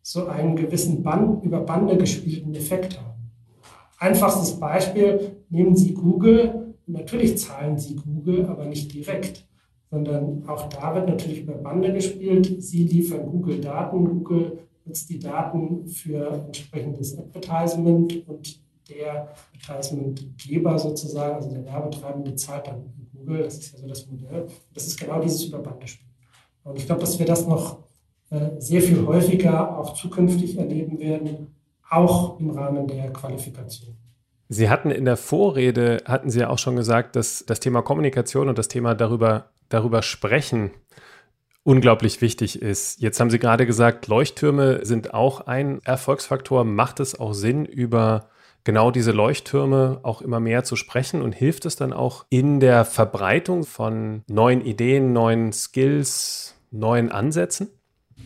[0.00, 3.30] so einen gewissen Band, über Bande gespielten Effekt haben.
[3.98, 6.57] Einfachstes Beispiel, nehmen Sie Google,
[6.88, 9.46] natürlich zahlen Sie Google, aber nicht direkt,
[9.90, 12.62] sondern auch da wird natürlich über Bande gespielt.
[12.62, 21.36] Sie liefern Google Daten, Google nutzt die Daten für entsprechendes Advertisement und der Advertisementgeber sozusagen,
[21.36, 23.44] also der Werbetreibende, zahlt dann Google.
[23.44, 24.46] Das ist ja so das Modell.
[24.72, 26.08] Das ist genau dieses Überbandespiel.
[26.64, 27.78] Und ich glaube, dass wir das noch
[28.30, 31.54] äh, sehr viel häufiger auch zukünftig erleben werden,
[31.90, 33.96] auch im Rahmen der Qualifikation.
[34.48, 38.48] Sie hatten in der Vorrede, hatten Sie ja auch schon gesagt, dass das Thema Kommunikation
[38.48, 40.70] und das Thema darüber, darüber sprechen
[41.68, 42.98] unglaublich wichtig ist.
[43.02, 46.64] Jetzt haben Sie gerade gesagt, Leuchttürme sind auch ein Erfolgsfaktor.
[46.64, 48.30] Macht es auch Sinn, über
[48.64, 52.86] genau diese Leuchttürme auch immer mehr zu sprechen und hilft es dann auch in der
[52.86, 57.68] Verbreitung von neuen Ideen, neuen Skills, neuen Ansätzen?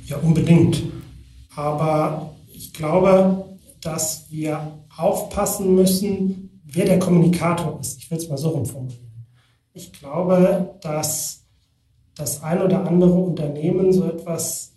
[0.04, 0.84] Ja, unbedingt.
[1.56, 3.51] Aber ich glaube,
[3.82, 7.98] dass wir aufpassen müssen, wer der Kommunikator ist.
[7.98, 9.10] Ich will es mal so rumformulieren.
[9.74, 11.44] Ich glaube, dass
[12.14, 14.76] das ein oder andere Unternehmen so etwas,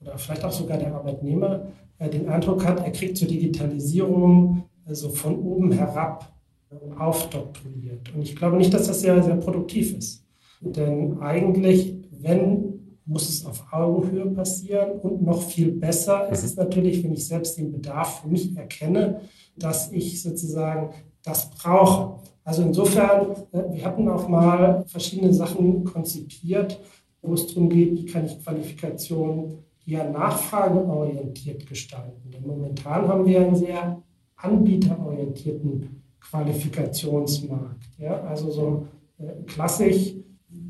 [0.00, 5.10] oder vielleicht auch sogar der Arbeitnehmer, äh, den Eindruck hat, er kriegt zur Digitalisierung also
[5.10, 6.32] von oben herab
[6.70, 8.14] äh, aufdoktoriert.
[8.14, 10.24] Und ich glaube nicht, dass das sehr, sehr produktiv ist.
[10.60, 12.77] Denn eigentlich, wenn
[13.08, 16.64] muss es auf Augenhöhe passieren und noch viel besser ist es mhm.
[16.64, 19.22] natürlich, wenn ich selbst den Bedarf für mich erkenne,
[19.56, 20.90] dass ich sozusagen
[21.24, 22.20] das brauche.
[22.44, 26.80] Also insofern, äh, wir hatten auch mal verschiedene Sachen konzipiert,
[27.22, 32.30] wo es darum geht, wie kann ich Qualifikationen eher nachfrageorientiert gestalten.
[32.30, 34.02] Denn momentan haben wir einen sehr
[34.36, 37.88] anbieterorientierten Qualifikationsmarkt.
[37.98, 38.20] Ja?
[38.22, 38.86] Also so
[39.18, 40.14] äh, klassisch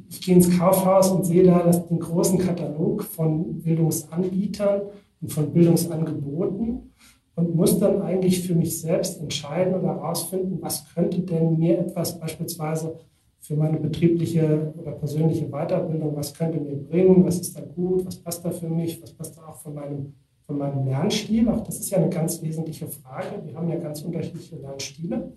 [0.09, 4.83] ich gehe ins Kaufhaus und sehe da den großen Katalog von Bildungsanbietern
[5.21, 6.93] und von Bildungsangeboten
[7.35, 12.19] und muss dann eigentlich für mich selbst entscheiden oder herausfinden, was könnte denn mir etwas
[12.19, 12.99] beispielsweise
[13.41, 18.17] für meine betriebliche oder persönliche Weiterbildung, was könnte mir bringen, was ist da gut, was
[18.17, 21.49] passt da für mich, was passt da auch von meinem, von meinem Lernstil.
[21.49, 23.43] Auch das ist ja eine ganz wesentliche Frage.
[23.45, 25.33] Wir haben ja ganz unterschiedliche Lernstile.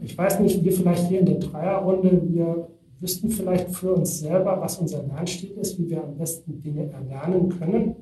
[0.00, 2.68] Ich weiß nicht, wir vielleicht hier in der Dreierrunde, wir
[3.04, 7.50] wüssten vielleicht für uns selber, was unser Lernstil ist, wie wir am besten Dinge erlernen
[7.50, 7.96] können.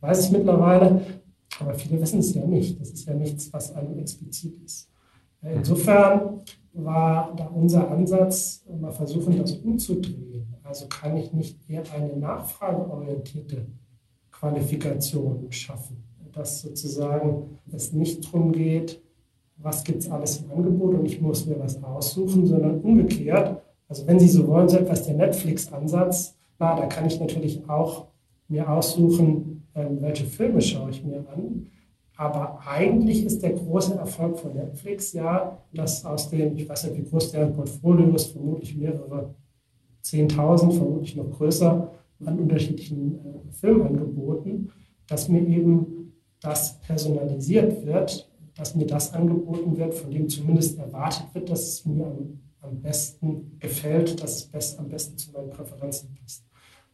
[0.00, 1.00] Weiß ich mittlerweile,
[1.58, 2.78] aber viele wissen es ja nicht.
[2.78, 4.90] Das ist ja nichts, was einem explizit ist.
[5.42, 6.42] Insofern
[6.74, 10.46] war da unser Ansatz, mal versuchen, das umzudrehen.
[10.62, 13.66] Also kann ich nicht eher eine nachfrageorientierte
[14.30, 19.00] Qualifikation schaffen, dass sozusagen es nicht darum geht,
[19.56, 24.06] was gibt es alles im Angebot und ich muss mir was aussuchen, sondern umgekehrt, also
[24.06, 28.08] wenn Sie so wollen, so etwas der Netflix-Ansatz, na, da kann ich natürlich auch
[28.48, 31.66] mir aussuchen, ähm, welche Filme schaue ich mir an.
[32.16, 36.98] Aber eigentlich ist der große Erfolg von Netflix ja, dass aus dem, ich weiß nicht,
[36.98, 39.34] wie groß deren Portfolio ist, vermutlich mehrere
[40.04, 41.92] 10.000, vermutlich noch größer,
[42.24, 44.72] an unterschiedlichen äh, Filmangeboten,
[45.06, 51.26] dass mir eben das personalisiert wird, dass mir das angeboten wird, von dem zumindest erwartet
[51.32, 55.50] wird, dass es mir am am besten gefällt, dass es best, am besten zu meinen
[55.50, 56.44] Präferenzen passt.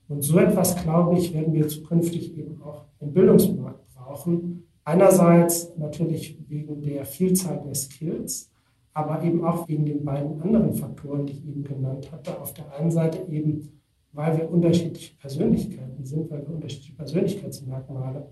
[0.08, 4.66] Und so etwas, glaube ich, werden wir zukünftig eben auch im Bildungsmarkt brauchen.
[4.84, 8.50] Einerseits natürlich wegen der Vielzahl der Skills,
[8.92, 12.38] aber eben auch wegen den beiden anderen Faktoren, die ich eben genannt hatte.
[12.40, 13.80] Auf der einen Seite eben,
[14.12, 18.28] weil wir unterschiedliche Persönlichkeiten sind, weil wir unterschiedliche Persönlichkeitsmerkmale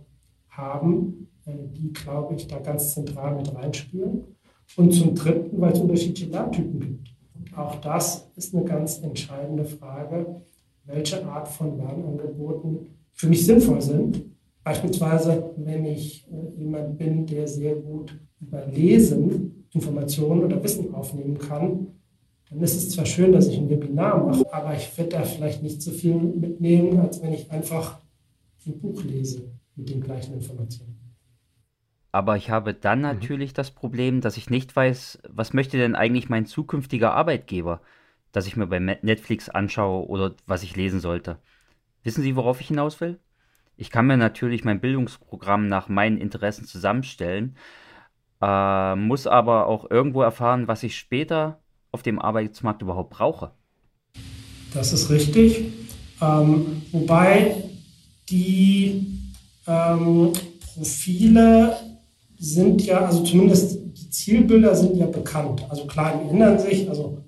[0.50, 4.24] haben, äh, die, glaube ich, da ganz zentral mit reinspielen.
[4.76, 7.11] Und zum Dritten, weil es unterschiedliche Lerntypen gibt.
[7.54, 10.42] Auch das ist eine ganz entscheidende Frage,
[10.84, 14.24] welche Art von Lernangeboten für mich sinnvoll sind.
[14.64, 21.38] Beispielsweise, wenn ich äh, jemand bin, der sehr gut über Lesen Informationen oder Wissen aufnehmen
[21.38, 21.88] kann,
[22.50, 25.62] dann ist es zwar schön, dass ich ein Webinar mache, aber ich werde da vielleicht
[25.62, 28.00] nicht so viel mitnehmen, als wenn ich einfach
[28.66, 31.01] ein Buch lese mit den gleichen Informationen.
[32.12, 33.04] Aber ich habe dann mhm.
[33.04, 37.80] natürlich das Problem, dass ich nicht weiß, was möchte denn eigentlich mein zukünftiger Arbeitgeber,
[38.30, 41.38] dass ich mir bei Netflix anschaue oder was ich lesen sollte.
[42.04, 43.18] Wissen Sie, worauf ich hinaus will?
[43.76, 47.56] Ich kann mir natürlich mein Bildungsprogramm nach meinen Interessen zusammenstellen,
[48.42, 51.60] äh, muss aber auch irgendwo erfahren, was ich später
[51.92, 53.52] auf dem Arbeitsmarkt überhaupt brauche.
[54.74, 55.72] Das ist richtig.
[56.20, 57.64] Ähm, wobei
[58.28, 59.32] die
[59.66, 60.32] ähm,
[60.74, 61.76] Profile
[62.42, 65.64] sind ja, also zumindest die Zielbilder sind ja bekannt.
[65.68, 66.88] Also klar, die ändern sich.
[66.88, 67.18] Also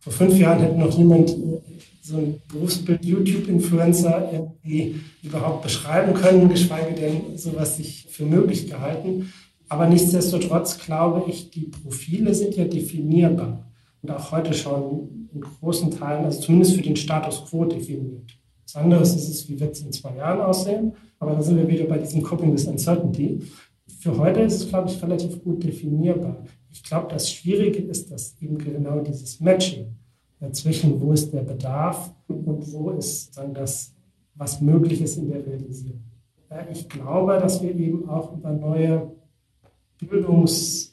[0.00, 1.60] vor fünf Jahren hätte noch niemand äh,
[2.00, 9.32] so ein Berufsbild YouTube-Influencer irgendwie überhaupt beschreiben können, geschweige denn sowas sich für möglich gehalten.
[9.68, 13.70] Aber nichtsdestotrotz glaube ich, die Profile sind ja definierbar
[14.02, 18.38] und auch heute schon in großen Teilen, also zumindest für den Status quo definiert.
[18.66, 20.92] Das andere ist es, wie wird es in zwei Jahren aussehen?
[21.18, 23.40] Aber da sind wir wieder bei diesem Coping with Uncertainty.
[24.04, 26.36] Für heute ist es, glaube ich, relativ gut definierbar.
[26.70, 29.96] Ich glaube, das Schwierige ist, dass eben genau dieses Matching
[30.38, 33.94] dazwischen, wo ist der Bedarf und wo ist dann das,
[34.34, 36.04] was möglich ist in der Realisierung.
[36.70, 39.10] Ich glaube, dass wir eben auch über neue
[39.98, 40.92] Bildungswege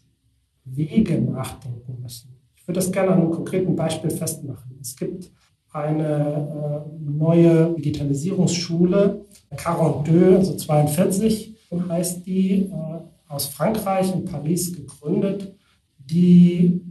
[1.19, 2.29] nachdenken müssen.
[2.55, 4.77] Ich würde das gerne an einem konkreten Beispiel festmachen.
[4.79, 5.29] Es gibt
[5.73, 9.25] eine äh, neue Digitalisierungsschule,
[9.57, 15.55] 42, also 42, heißt die, äh, aus Frankreich in Paris gegründet,
[15.97, 16.82] die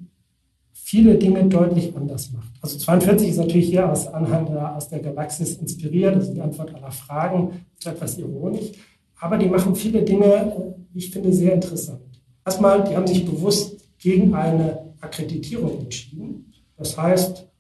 [0.73, 2.51] viele Dinge deutlich anders macht.
[2.63, 6.75] Also 42 ist natürlich hier aus Anhand der, aus der Galaxis inspiriert, ist die Antwort
[6.75, 8.73] aller Fragen, ist etwas ironisch,
[9.21, 12.01] aber die machen viele Dinge, ich finde, sehr interessant.
[12.45, 16.53] Erstmal, die haben sich bewusst gegen eine Akkreditierung entschieden.
[16.77, 17.51] Das heißt,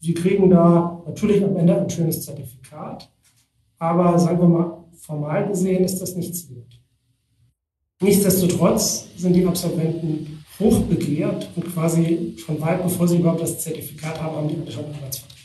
[0.00, 3.10] Sie kriegen da natürlich am Ende ein schönes Zertifikat,
[3.78, 6.80] aber sagen wir mal, formal gesehen ist das nichts wert.
[8.00, 14.20] Nichtsdestotrotz sind die Absolventen hoch begehrt und quasi schon weit bevor sie überhaupt das Zertifikat
[14.20, 15.38] haben, haben die schon Arbeitsvertrag.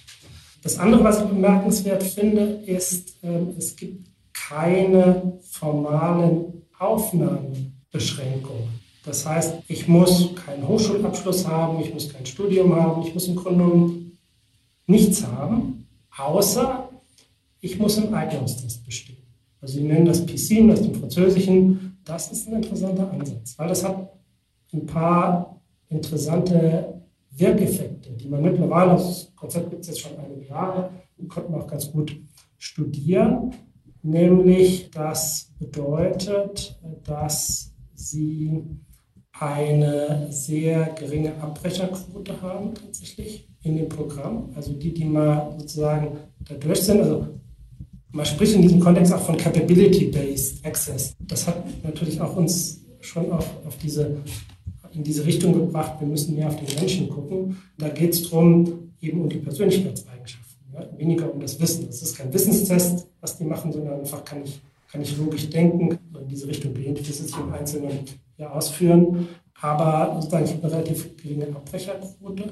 [0.61, 8.69] Das andere, was ich bemerkenswert finde, ist, ähm, es gibt keine formalen Aufnahmebeschränkungen.
[9.05, 13.35] Das heißt, ich muss keinen Hochschulabschluss haben, ich muss kein Studium haben, ich muss im
[13.35, 14.13] Grunde
[14.87, 15.87] nichts haben,
[16.17, 16.89] außer
[17.59, 19.12] ich muss im Eignungstest bestehen.
[19.63, 21.97] Also Sie nennen das das ist im Französischen.
[22.03, 24.09] Das ist ein interessanter Ansatz, weil das hat
[24.73, 27.01] ein paar interessante
[27.31, 30.89] Wirkeffekte, die man mittlerweile, das Konzept gibt es jetzt schon einige Jahre,
[31.29, 32.13] konnten wir auch ganz gut
[32.57, 33.51] studieren.
[34.01, 38.65] Nämlich, das bedeutet, dass Sie
[39.31, 44.49] eine sehr geringe Abbrecherquote haben tatsächlich in dem Programm.
[44.55, 46.99] Also die, die mal sozusagen da durch sind.
[46.99, 47.39] Also
[48.13, 51.15] man spricht in diesem Kontext auch von Capability-Based Access.
[51.19, 54.17] Das hat natürlich auch uns schon auf, auf diese,
[54.93, 55.99] in diese Richtung gebracht.
[55.99, 57.57] Wir müssen mehr auf den Menschen gucken.
[57.77, 60.87] Da geht es darum, eben um die Persönlichkeitseigenschaften, ja?
[60.97, 61.87] weniger um das Wissen.
[61.87, 64.61] Das ist kein Wissenstest, was die machen, sondern einfach kann ich,
[64.91, 65.89] kann ich logisch denken.
[65.89, 67.99] In diese Richtung behindert es sich im Einzelnen
[68.37, 69.27] ja ausführen.
[69.59, 72.43] Aber sozusagen eine relativ geringe Abbrecherquote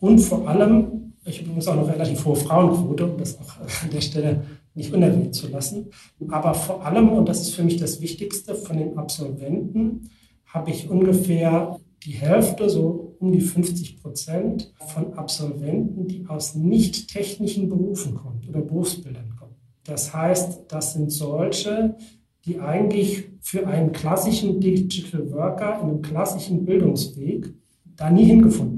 [0.00, 4.00] und vor allem, ich übrigens auch eine relativ hohe Frauenquote, um das auch an der
[4.00, 4.44] Stelle
[4.74, 5.86] nicht unerwähnt zu lassen.
[6.28, 10.10] Aber vor allem, und das ist für mich das Wichtigste, von den Absolventen
[10.46, 17.08] habe ich ungefähr die Hälfte, so um die 50 Prozent von Absolventen, die aus nicht
[17.08, 19.54] technischen Berufen kommen oder Berufsbildern kommen.
[19.84, 21.96] Das heißt, das sind solche,
[22.44, 27.54] die eigentlich für einen klassischen Digital Worker in einem klassischen Bildungsweg
[27.96, 28.73] da nie hingefunden.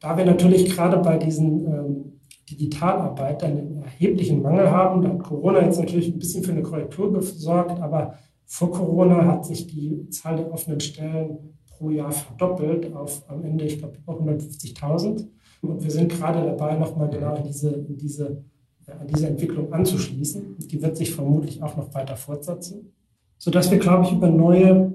[0.00, 2.16] Da wir natürlich gerade bei diesen ähm,
[2.50, 5.02] Digitalarbeit einen erheblichen Mangel haben.
[5.02, 9.44] Da hat Corona jetzt natürlich ein bisschen für eine Korrektur gesorgt, aber vor Corona hat
[9.44, 14.14] sich die Zahl der offenen Stellen pro Jahr verdoppelt auf am Ende, ich glaube, über
[14.14, 15.26] 150.000.
[15.62, 18.44] Und wir sind gerade dabei, nochmal genau in diese, in diese,
[18.86, 20.56] an diese Entwicklung anzuschließen.
[20.58, 22.92] Die wird sich vermutlich auch noch weiter fortsetzen,
[23.36, 24.92] sodass wir, glaube ich, über neue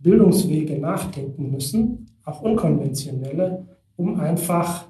[0.00, 3.66] Bildungswege nachdenken müssen, auch unkonventionelle,
[4.00, 4.86] um einfach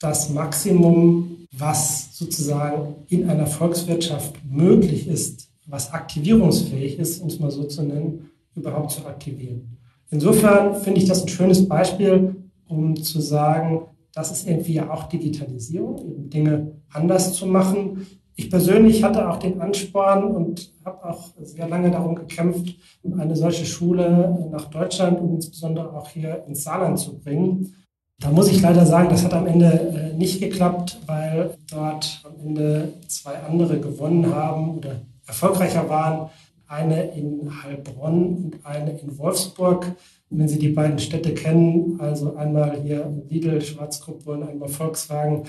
[0.00, 7.50] das Maximum, was sozusagen in einer Volkswirtschaft möglich ist, was aktivierungsfähig ist, um es mal
[7.50, 9.76] so zu nennen, überhaupt zu aktivieren.
[10.10, 12.36] Insofern finde ich das ein schönes Beispiel,
[12.66, 13.82] um zu sagen,
[14.14, 18.06] das ist irgendwie ja auch Digitalisierung, eben Dinge anders zu machen.
[18.34, 22.76] Ich persönlich hatte auch den Ansporn und habe auch sehr lange darum gekämpft,
[23.18, 27.74] eine solche Schule nach Deutschland und insbesondere auch hier ins Saarland zu bringen.
[28.20, 32.34] Da muss ich leider sagen, das hat am Ende äh, nicht geklappt, weil dort am
[32.44, 36.28] Ende zwei andere gewonnen haben oder erfolgreicher waren.
[36.66, 39.94] Eine in Heilbronn und eine in Wolfsburg.
[40.30, 45.44] Und wenn Sie die beiden Städte kennen, also einmal hier Lidl, Schwarzgruppe und einmal Volkswagen,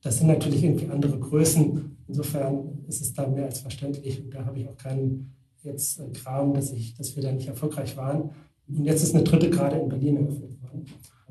[0.00, 1.96] das sind natürlich irgendwie andere Größen.
[2.06, 6.08] Insofern ist es da mehr als verständlich und da habe ich auch keinen jetzt äh,
[6.12, 8.30] Kram, dass, ich, dass wir da nicht erfolgreich waren.
[8.68, 10.86] Und jetzt ist eine dritte gerade in Berlin eröffnet worden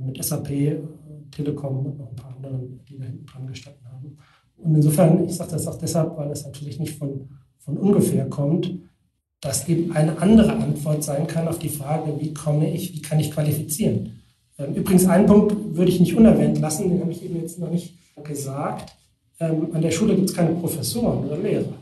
[0.06, 0.78] mit SAP, äh,
[1.32, 4.18] Telekom und noch ein paar anderen, die da hinten dran gestanden haben.
[4.58, 7.30] Und insofern, ich sage das auch deshalb, weil es natürlich nicht von,
[7.60, 8.72] von ungefähr kommt,
[9.40, 13.20] dass eben eine andere Antwort sein kann auf die Frage, wie komme ich, wie kann
[13.20, 14.22] ich qualifizieren.
[14.60, 17.72] Ähm, übrigens, einen Punkt würde ich nicht unerwähnt lassen, den habe ich eben jetzt noch
[17.72, 18.96] nicht gesagt.
[19.40, 21.74] Ähm, an der Schule gibt es keine Professoren oder Lehrer.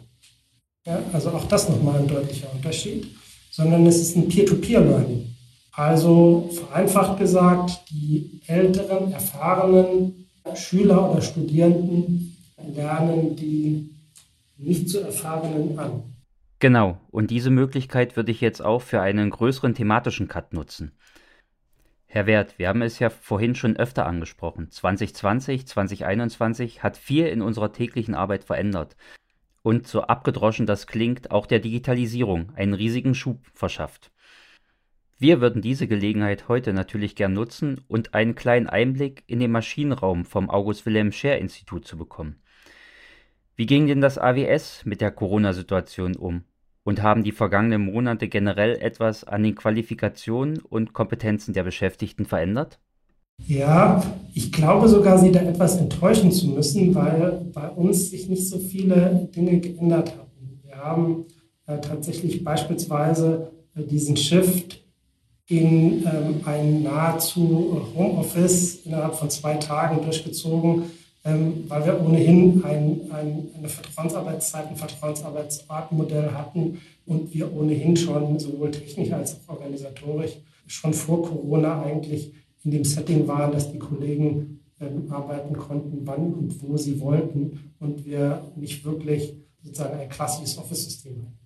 [0.86, 3.08] Ja, also auch das nochmal ein deutlicher Unterschied,
[3.52, 5.36] sondern es ist ein Peer-to-Peer-Learning.
[5.80, 12.36] Also vereinfacht gesagt, die älteren, erfahrenen Schüler oder Studierenden
[12.76, 13.90] lernen die
[14.58, 16.04] nicht so erfahrenen an.
[16.60, 20.92] Genau, und diese Möglichkeit würde ich jetzt auch für einen größeren thematischen Cut nutzen.
[22.08, 24.70] Herr Wert, wir haben es ja vorhin schon öfter angesprochen.
[24.70, 28.98] 2020, 2021 hat viel in unserer täglichen Arbeit verändert
[29.62, 34.12] und so abgedroschen das klingt, auch der Digitalisierung einen riesigen Schub verschafft.
[35.22, 40.24] Wir würden diese Gelegenheit heute natürlich gern nutzen und einen kleinen Einblick in den Maschinenraum
[40.24, 42.38] vom August-Wilhelm-Scheer-Institut zu bekommen.
[43.58, 46.46] Wie ging denn das AWS mit der Corona-Situation um?
[46.86, 52.80] Und haben die vergangenen Monate generell etwas an den Qualifikationen und Kompetenzen der Beschäftigten verändert?
[53.46, 54.02] Ja,
[54.34, 58.58] ich glaube sogar, Sie da etwas enttäuschen zu müssen, weil bei uns sich nicht so
[58.58, 60.62] viele Dinge geändert haben.
[60.64, 61.26] Wir haben
[61.68, 64.89] äh, tatsächlich beispielsweise äh, diesen Shift
[65.50, 70.84] in ähm, ein nahezu Homeoffice innerhalb von zwei Tagen durchgezogen.
[71.26, 78.40] ähm, weil wir ohnehin ein, ein, eine Vertrauensarbeitszeit, ein Vertrauensarbeitsartmodell hatten und wir ohnehin schon
[78.40, 80.38] sowohl technisch als auch organisatorisch
[80.68, 82.34] schon vor Corona eigentlich
[82.64, 87.74] in dem Setting waren, dass die Kollegen ähm, arbeiten konnten, wann und wo sie wollten
[87.80, 91.40] und wir nicht wirklich sozusagen ein klassisches Office-System hatten.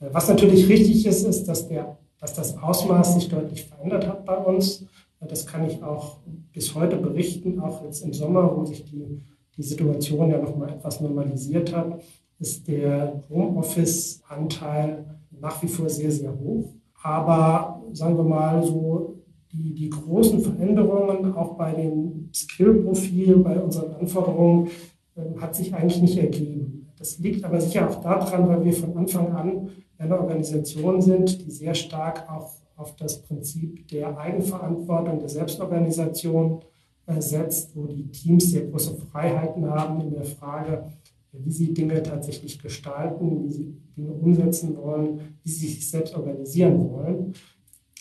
[0.00, 4.24] Äh, was natürlich richtig ist, ist, dass, der, dass das Ausmaß sich deutlich verändert hat
[4.24, 4.84] bei uns.
[5.20, 6.18] Das kann ich auch
[6.52, 9.20] bis heute berichten, auch jetzt im Sommer, wo sich die,
[9.56, 12.00] die Situation ja nochmal etwas normalisiert hat,
[12.38, 15.04] ist der Homeoffice-Anteil
[15.40, 16.74] nach wie vor sehr, sehr hoch.
[17.02, 19.16] Aber sagen wir mal so,
[19.52, 24.68] die, die großen Veränderungen auch bei dem Skill-Profil, bei unseren Anforderungen,
[25.16, 26.88] äh, hat sich eigentlich nicht ergeben.
[26.98, 31.50] Das liegt aber sicher auch daran, weil wir von Anfang an eine Organisation sind, die
[31.50, 36.62] sehr stark auch auf das Prinzip der Eigenverantwortung, der Selbstorganisation
[37.06, 40.90] äh, setzt, wo die Teams sehr große Freiheiten haben in der Frage,
[41.32, 46.90] wie sie Dinge tatsächlich gestalten, wie sie Dinge umsetzen wollen, wie sie sich selbst organisieren
[46.90, 47.34] wollen.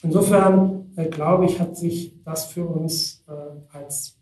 [0.01, 4.17] Insofern äh, glaube ich, hat sich das für uns äh, als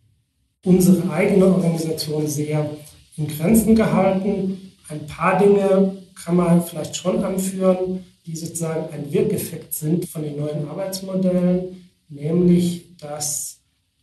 [0.65, 2.67] unsere eigene Organisation sehr
[3.15, 4.73] in Grenzen gehalten.
[4.89, 10.37] Ein paar Dinge kann man vielleicht schon anführen, die sozusagen ein Wirkeffekt sind von den
[10.37, 13.59] neuen Arbeitsmodellen, nämlich dass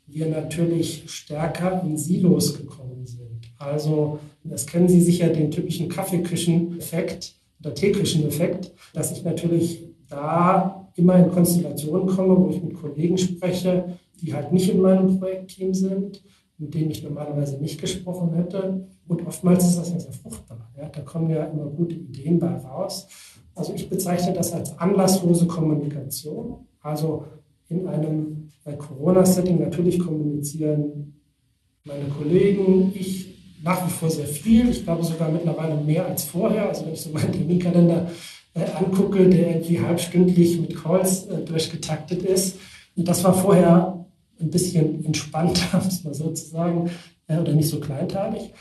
[0.06, 3.52] wir natürlich stärker in Silos gekommen sind.
[3.58, 11.18] Also, das kennen Sie sicher, den typischen Kaffeeküchen-Effekt oder Teeküchen-Effekt, dass ich natürlich da immer
[11.18, 16.22] in Konstellationen komme, wo ich mit Kollegen spreche, die halt nicht in meinem Projektteam sind,
[16.58, 18.86] mit denen ich normalerweise nicht gesprochen hätte.
[19.08, 20.43] Und oftmals ist das ja sehr fruchtbar.
[20.94, 23.08] Da kommen ja immer gute Ideen bei raus.
[23.54, 26.66] Also ich bezeichne das als anlasslose Kommunikation.
[26.80, 27.26] Also
[27.68, 31.20] in einem Corona-Setting natürlich kommunizieren
[31.84, 34.68] meine Kollegen, ich nach wie vor sehr viel.
[34.70, 36.68] Ich glaube sogar mittlerweile mehr als vorher.
[36.68, 38.10] Also wenn ich so meinen Terminkalender
[38.54, 42.58] äh, angucke, der irgendwie halbstündlich mit Calls äh, durchgetaktet ist.
[42.96, 44.06] Und das war vorher
[44.40, 46.90] ein bisschen entspannter, muss man sozusagen,
[47.26, 48.52] äh, oder nicht so kleinteilig.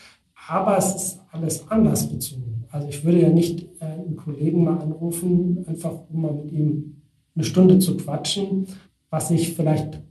[0.48, 2.66] Aber es ist alles anlassbezogen.
[2.70, 7.02] Also ich würde ja nicht äh, einen Kollegen mal anrufen, einfach um mal mit ihm
[7.36, 8.68] eine Stunde zu quatschen,
[9.10, 10.02] was ich vielleicht,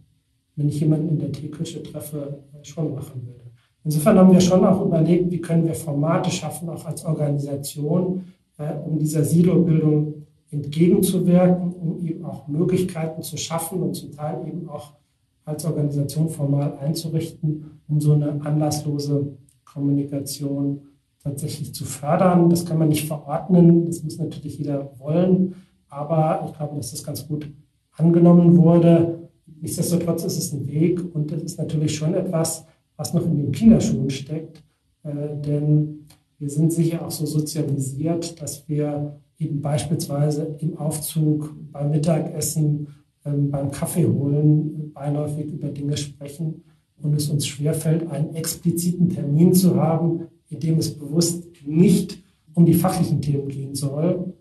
[0.56, 3.42] wenn ich jemanden in der Teeküche treffe, äh, schon machen würde.
[3.84, 8.24] Insofern haben wir schon auch überlegt, wie können wir Formate schaffen, auch als Organisation,
[8.58, 14.68] äh, um dieser Silo-Bildung entgegenzuwirken, um eben auch Möglichkeiten zu schaffen und zum Teil eben
[14.68, 14.92] auch
[15.44, 19.36] als Organisation formal einzurichten, um so eine anlasslose
[19.72, 20.82] Kommunikation
[21.22, 22.50] tatsächlich zu fördern.
[22.50, 25.54] Das kann man nicht verordnen, das muss natürlich jeder wollen,
[25.88, 27.50] aber ich glaube, dass das ganz gut
[27.96, 29.28] angenommen wurde.
[29.60, 32.66] Nichtsdestotrotz ist es ein Weg und es ist natürlich schon etwas,
[32.96, 34.62] was noch in den Kinderschuhen steckt,
[35.04, 36.06] äh, denn
[36.38, 42.88] wir sind sicher auch so sozialisiert, dass wir eben beispielsweise im Aufzug, beim Mittagessen,
[43.24, 46.64] ähm, beim Kaffee holen beiläufig über Dinge sprechen
[47.02, 52.18] und es uns schwerfällt, einen expliziten Termin zu haben, in dem es bewusst nicht
[52.54, 54.34] um die fachlichen Themen gehen soll.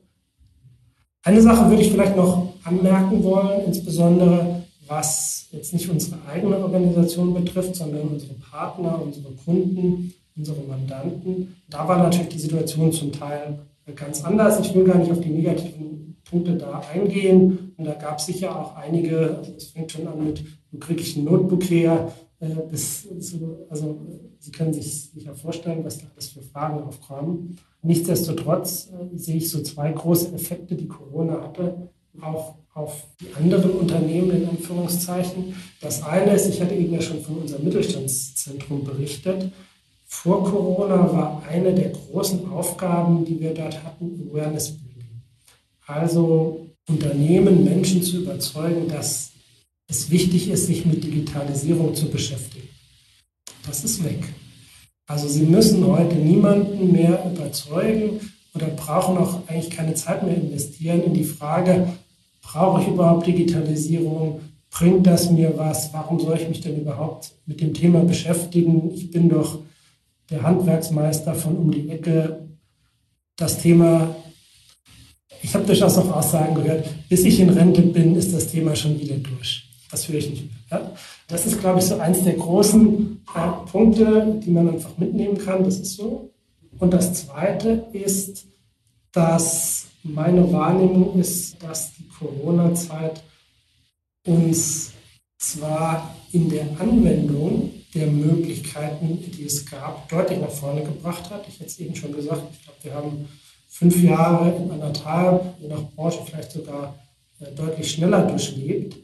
[1.23, 7.33] Eine Sache würde ich vielleicht noch anmerken wollen, insbesondere was jetzt nicht unsere eigene Organisation
[7.33, 11.55] betrifft, sondern unsere Partner, unsere Kunden, unsere Mandanten.
[11.69, 13.59] Da war natürlich die Situation zum Teil
[13.95, 14.59] ganz anders.
[14.59, 17.73] Ich will gar nicht auf die negativen Punkte da eingehen.
[17.77, 21.01] Und da gab es sicher auch einige, also es fängt schon an mit, wo kriege
[21.01, 22.11] ich ein Notebook her,
[22.47, 23.99] bis zu, also
[24.39, 27.57] Sie können sich sicher vorstellen, was da alles für Fragen aufkommen.
[27.83, 31.89] Nichtsdestotrotz äh, sehe ich so zwei große Effekte, die Corona hatte,
[32.19, 35.55] auch auf die anderen Unternehmen in Anführungszeichen.
[35.81, 39.51] Das eine ist, ich hatte eben ja schon von unserem Mittelstandszentrum berichtet.
[40.05, 45.21] Vor Corona war eine der großen Aufgaben, die wir dort hatten, Awareness Building.
[45.85, 49.30] Also Unternehmen, Menschen zu überzeugen, dass
[49.91, 52.69] es wichtig ist, sich mit Digitalisierung zu beschäftigen.
[53.67, 54.23] Das ist weg.
[55.05, 58.21] Also Sie müssen heute niemanden mehr überzeugen
[58.55, 61.89] oder brauchen auch eigentlich keine Zeit mehr investieren in die Frage,
[62.41, 64.39] brauche ich überhaupt Digitalisierung?
[64.69, 65.93] Bringt das mir was?
[65.93, 68.91] Warum soll ich mich denn überhaupt mit dem Thema beschäftigen?
[68.93, 69.59] Ich bin doch
[70.29, 72.47] der Handwerksmeister von um die Ecke.
[73.35, 74.15] Das Thema,
[75.43, 78.97] ich habe durchaus auch Aussagen gehört, bis ich in Rente bin, ist das Thema schon
[78.97, 79.70] wieder durch.
[79.91, 80.49] Das höre ich nicht.
[80.71, 80.91] Ja?
[81.27, 85.63] Das ist, glaube ich, so eins der großen äh, Punkte, die man einfach mitnehmen kann.
[85.63, 86.31] Das ist so.
[86.79, 88.45] Und das Zweite ist,
[89.11, 93.21] dass meine Wahrnehmung ist, dass die Corona-Zeit
[94.25, 94.91] uns
[95.37, 101.45] zwar in der Anwendung der Möglichkeiten, die es gab, deutlich nach vorne gebracht hat.
[101.47, 103.27] Ich hätte es eben schon gesagt, ich glaube, wir haben
[103.67, 106.95] fünf Jahre in anderthalb, je nach Branche vielleicht sogar
[107.39, 108.95] äh, deutlich schneller durchlebt,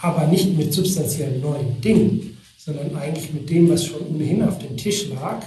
[0.00, 4.76] aber nicht mit substanziell neuen Dingen, sondern eigentlich mit dem, was schon ohnehin auf dem
[4.76, 5.42] Tisch lag.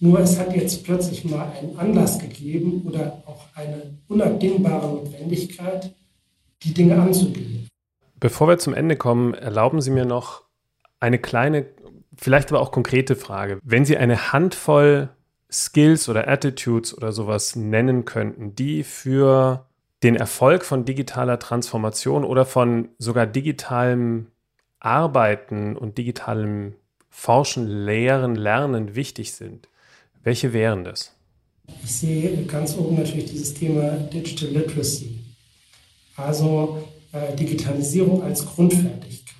[0.00, 5.94] Nur es hat jetzt plötzlich mal einen Anlass gegeben oder auch eine unabdingbare Notwendigkeit,
[6.62, 7.68] die Dinge anzugehen.
[8.20, 10.42] Bevor wir zum Ende kommen, erlauben Sie mir noch
[11.00, 11.66] eine kleine,
[12.16, 13.58] vielleicht aber auch konkrete Frage.
[13.62, 15.10] Wenn Sie eine Handvoll
[15.50, 19.67] Skills oder Attitudes oder sowas nennen könnten, die für
[20.02, 24.28] den Erfolg von digitaler Transformation oder von sogar digitalem
[24.80, 26.74] Arbeiten und digitalem
[27.10, 29.68] Forschen, Lehren, Lernen wichtig sind,
[30.22, 31.12] welche wären das?
[31.82, 35.18] Ich sehe ganz oben natürlich dieses Thema Digital Literacy,
[36.16, 39.34] also äh, Digitalisierung als Grundfertigkeit.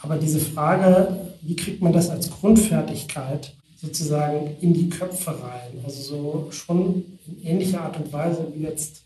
[0.00, 5.80] Aber diese Frage, wie kriegt man das als Grundfertigkeit sozusagen in die Köpfe rein.
[5.84, 9.02] Also so schon in ähnlicher Art und Weise wie jetzt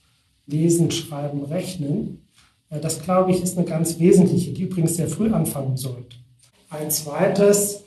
[0.53, 2.29] Lesen, Schreiben, Rechnen.
[2.71, 6.17] Äh, das, glaube ich, ist eine ganz wesentliche, die übrigens sehr früh anfangen sollte.
[6.71, 7.83] Ein zweites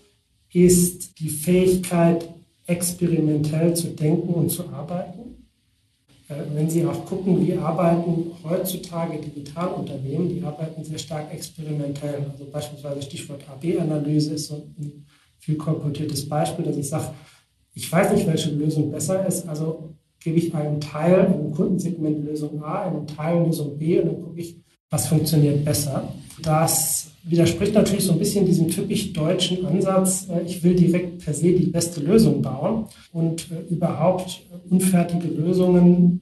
[0.52, 2.30] ist die Fähigkeit,
[2.68, 5.48] experimentell zu denken und zu arbeiten.
[6.28, 12.26] Äh, wenn Sie auch gucken, wie arbeiten heutzutage Digitalunternehmen, die arbeiten sehr stark experimentell.
[12.32, 15.06] Also beispielsweise Stichwort AB-Analyse ist so ein
[15.38, 17.14] viel kolportiertes Beispiel, dass ich sage,
[17.74, 19.95] ich weiß nicht, welche Lösung besser ist, also
[20.26, 24.40] gebe ich einen Teil, einem Kundensegment Lösung A, einen Teil Lösung B und dann gucke
[24.40, 24.58] ich,
[24.90, 26.12] was funktioniert besser.
[26.42, 31.34] Das widerspricht natürlich so ein bisschen diesem typisch deutschen Ansatz, äh, ich will direkt per
[31.34, 36.22] se die beste Lösung bauen und äh, überhaupt unfertige Lösungen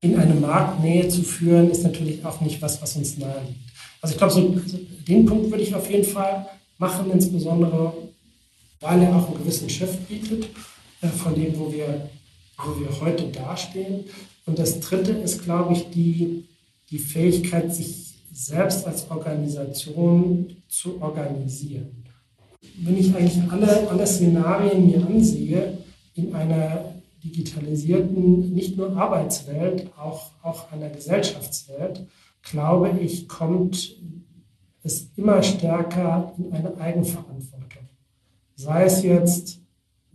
[0.00, 3.60] in eine Marktnähe zu führen, ist natürlich auch nicht was, was uns nahe liegt.
[4.02, 4.56] Also ich glaube, so,
[5.06, 6.46] den Punkt würde ich auf jeden Fall
[6.78, 7.92] machen, insbesondere
[8.80, 10.48] weil er auch einen gewissen Shift bietet
[11.00, 12.08] äh, von dem, wo wir,
[12.58, 14.04] wo wir heute dastehen.
[14.46, 16.48] Und das Dritte ist, glaube ich, die,
[16.90, 22.04] die Fähigkeit, sich selbst als Organisation zu organisieren.
[22.80, 25.78] Wenn ich eigentlich alle, alle Szenarien mir ansehe,
[26.14, 32.06] in einer digitalisierten, nicht nur Arbeitswelt, auch, auch einer Gesellschaftswelt,
[32.42, 33.96] glaube ich, kommt
[34.82, 37.88] es immer stärker in eine Eigenverantwortung.
[38.54, 39.60] Sei es jetzt,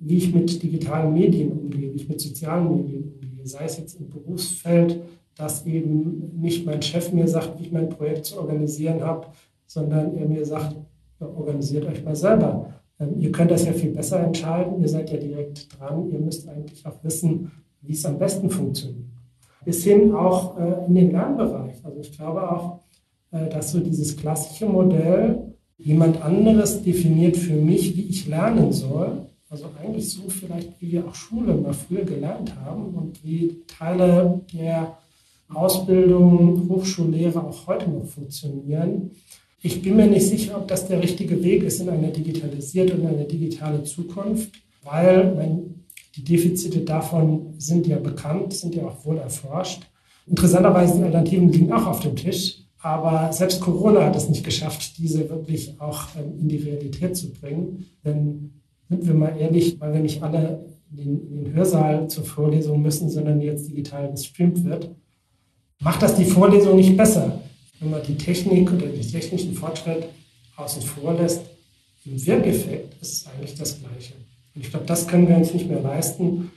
[0.05, 3.99] wie ich mit digitalen Medien umgehe, wie ich mit sozialen Medien umgehe, sei es jetzt
[3.99, 5.01] im Berufsfeld,
[5.35, 9.27] dass eben nicht mein Chef mir sagt, wie ich mein Projekt zu organisieren habe,
[9.65, 10.75] sondern er mir sagt,
[11.19, 12.73] organisiert euch mal selber.
[12.99, 16.47] Ähm, ihr könnt das ja viel besser entscheiden, ihr seid ja direkt dran, ihr müsst
[16.47, 17.51] eigentlich auch wissen,
[17.81, 19.07] wie es am besten funktioniert.
[19.65, 21.83] Bis hin auch äh, in den Lernbereich.
[21.83, 22.79] Also ich glaube auch,
[23.31, 29.27] äh, dass so dieses klassische Modell, jemand anderes definiert für mich, wie ich lernen soll.
[29.53, 34.41] Also eigentlich so vielleicht, wie wir auch Schule mal früher gelernt haben und wie Teile
[34.51, 34.97] der
[35.47, 39.11] Ausbildung, Hochschullehre auch heute noch funktionieren.
[39.61, 43.05] Ich bin mir nicht sicher, ob das der richtige Weg ist in eine digitalisierte und
[43.05, 45.85] eine digitale Zukunft, weil wenn
[46.15, 49.83] die Defizite davon sind ja bekannt, sind ja auch wohl erforscht.
[50.25, 52.57] Interessanterweise die Alternativen liegen auch auf dem Tisch.
[52.79, 57.31] Aber selbst Corona hat es nicht geschafft, diese wirklich auch ähm, in die Realität zu
[57.31, 57.85] bringen.
[58.03, 58.62] Denn
[58.93, 62.81] sind wir mal ehrlich, weil wir nicht alle in den, in den Hörsaal zur Vorlesung
[62.81, 64.89] müssen, sondern jetzt digital gestreamt wird,
[65.79, 67.41] macht das die Vorlesung nicht besser.
[67.79, 70.05] Wenn man die Technik oder den technischen Fortschritt
[70.55, 71.41] außen vor lässt,
[72.05, 74.13] im Wirkeffekt ist es eigentlich das Gleiche.
[74.53, 76.51] Und ich glaube, das können wir uns nicht mehr leisten.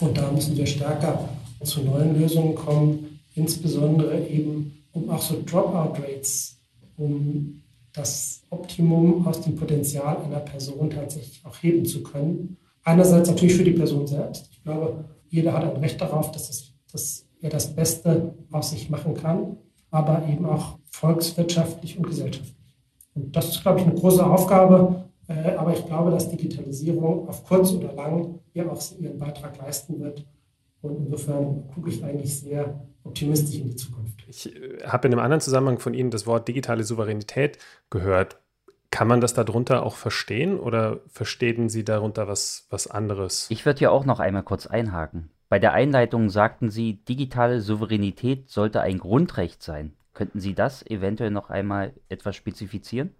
[0.00, 1.28] Und da müssen wir stärker
[1.62, 6.56] zu neuen Lösungen kommen, insbesondere eben um auch so Dropout-Rates,
[6.96, 7.62] um
[7.92, 12.56] das Optimum aus dem Potenzial einer Person tatsächlich auch heben zu können.
[12.84, 14.48] Einerseits natürlich für die Person selbst.
[14.50, 18.90] Ich glaube, jeder hat ein Recht darauf, dass, es, dass er das Beste aus sich
[18.90, 19.56] machen kann,
[19.90, 22.56] aber eben auch volkswirtschaftlich und gesellschaftlich.
[23.14, 25.04] Und das ist, glaube ich, eine große Aufgabe.
[25.28, 30.00] Äh, aber ich glaube, dass Digitalisierung auf kurz oder lang hier auch ihren Beitrag leisten
[30.00, 30.24] wird.
[30.82, 34.24] Und insofern gucke ich eigentlich sehr optimistisch in die Zukunft.
[34.26, 37.58] Ich äh, habe in einem anderen Zusammenhang von Ihnen das Wort digitale Souveränität
[37.88, 38.38] gehört.
[38.90, 43.46] Kann man das darunter auch verstehen oder verstehen Sie darunter was, was anderes?
[43.48, 45.30] Ich würde ja auch noch einmal kurz einhaken.
[45.48, 49.94] Bei der Einleitung sagten Sie, digitale Souveränität sollte ein Grundrecht sein.
[50.14, 53.14] Könnten Sie das eventuell noch einmal etwas spezifizieren?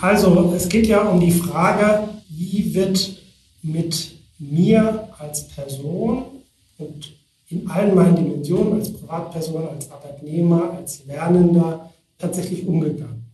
[0.00, 3.22] Also, es geht ja um die Frage, wie wird
[3.62, 6.35] mit mir als Person
[6.78, 7.12] und
[7.48, 13.24] in allen meinen Dimensionen, als Privatperson, als Arbeitnehmer, als Lernender, tatsächlich umgegangen.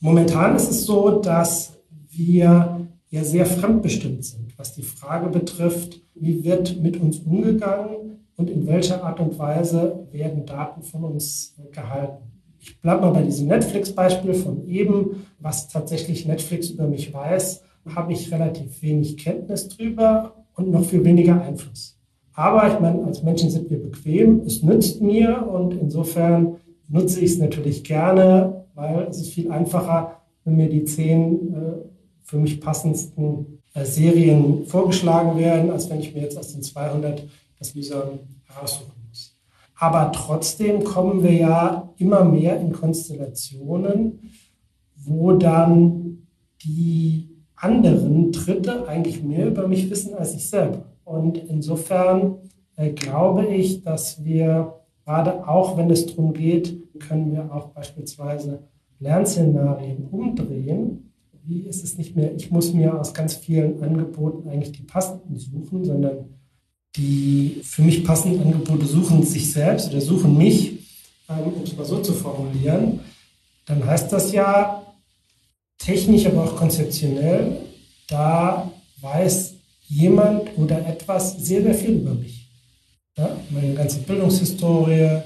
[0.00, 1.78] Momentan ist es so, dass
[2.10, 8.50] wir ja sehr fremdbestimmt sind, was die Frage betrifft, wie wird mit uns umgegangen und
[8.50, 12.24] in welcher Art und Weise werden Daten von uns gehalten.
[12.58, 17.62] Ich bleibe mal bei diesem Netflix-Beispiel von eben, was tatsächlich Netflix über mich weiß,
[17.94, 21.98] habe ich relativ wenig Kenntnis drüber und noch viel weniger Einfluss.
[22.34, 26.56] Aber ich meine, als Menschen sind wir bequem, es nützt mir und insofern
[26.88, 31.72] nutze ich es natürlich gerne, weil es ist viel einfacher, wenn mir die zehn äh,
[32.22, 37.26] für mich passendsten äh, Serien vorgeschlagen werden, als wenn ich mir jetzt aus den 200
[37.58, 39.36] das mühsam heraussuchen muss.
[39.76, 44.30] Aber trotzdem kommen wir ja immer mehr in Konstellationen,
[44.96, 46.26] wo dann
[46.64, 50.91] die anderen Dritte eigentlich mehr über mich wissen als ich selber.
[51.12, 52.36] Und insofern
[52.76, 58.60] äh, glaube ich, dass wir gerade auch, wenn es darum geht, können wir auch beispielsweise
[58.98, 61.12] Lernszenarien umdrehen.
[61.44, 65.36] Wie ist es nicht mehr, ich muss mir aus ganz vielen Angeboten eigentlich die passenden
[65.36, 66.30] suchen, sondern
[66.96, 70.78] die für mich passenden Angebote suchen sich selbst oder suchen mich,
[71.28, 73.00] ähm, um es mal so zu formulieren.
[73.66, 74.82] Dann heißt das ja
[75.76, 77.58] technisch, aber auch konzeptionell,
[78.08, 79.51] da weiß
[79.92, 82.48] jemand oder etwas sehr, sehr viel über mich.
[83.16, 85.20] Ja, meine ganze Bildungshistorie,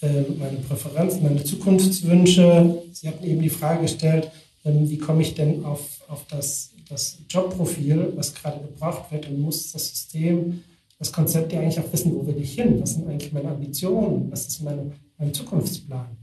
[0.00, 2.82] äh, meine Präferenzen, meine Zukunftswünsche.
[2.92, 4.30] Sie hatten eben die Frage gestellt,
[4.64, 9.40] ähm, wie komme ich denn auf, auf das, das Jobprofil, was gerade gebraucht wird und
[9.40, 10.62] muss das System,
[11.00, 12.80] das Konzept ja eigentlich auch wissen, wo will ich hin?
[12.80, 14.30] Was sind eigentlich meine Ambitionen?
[14.30, 16.16] Was ist meine, mein Zukunftsplan?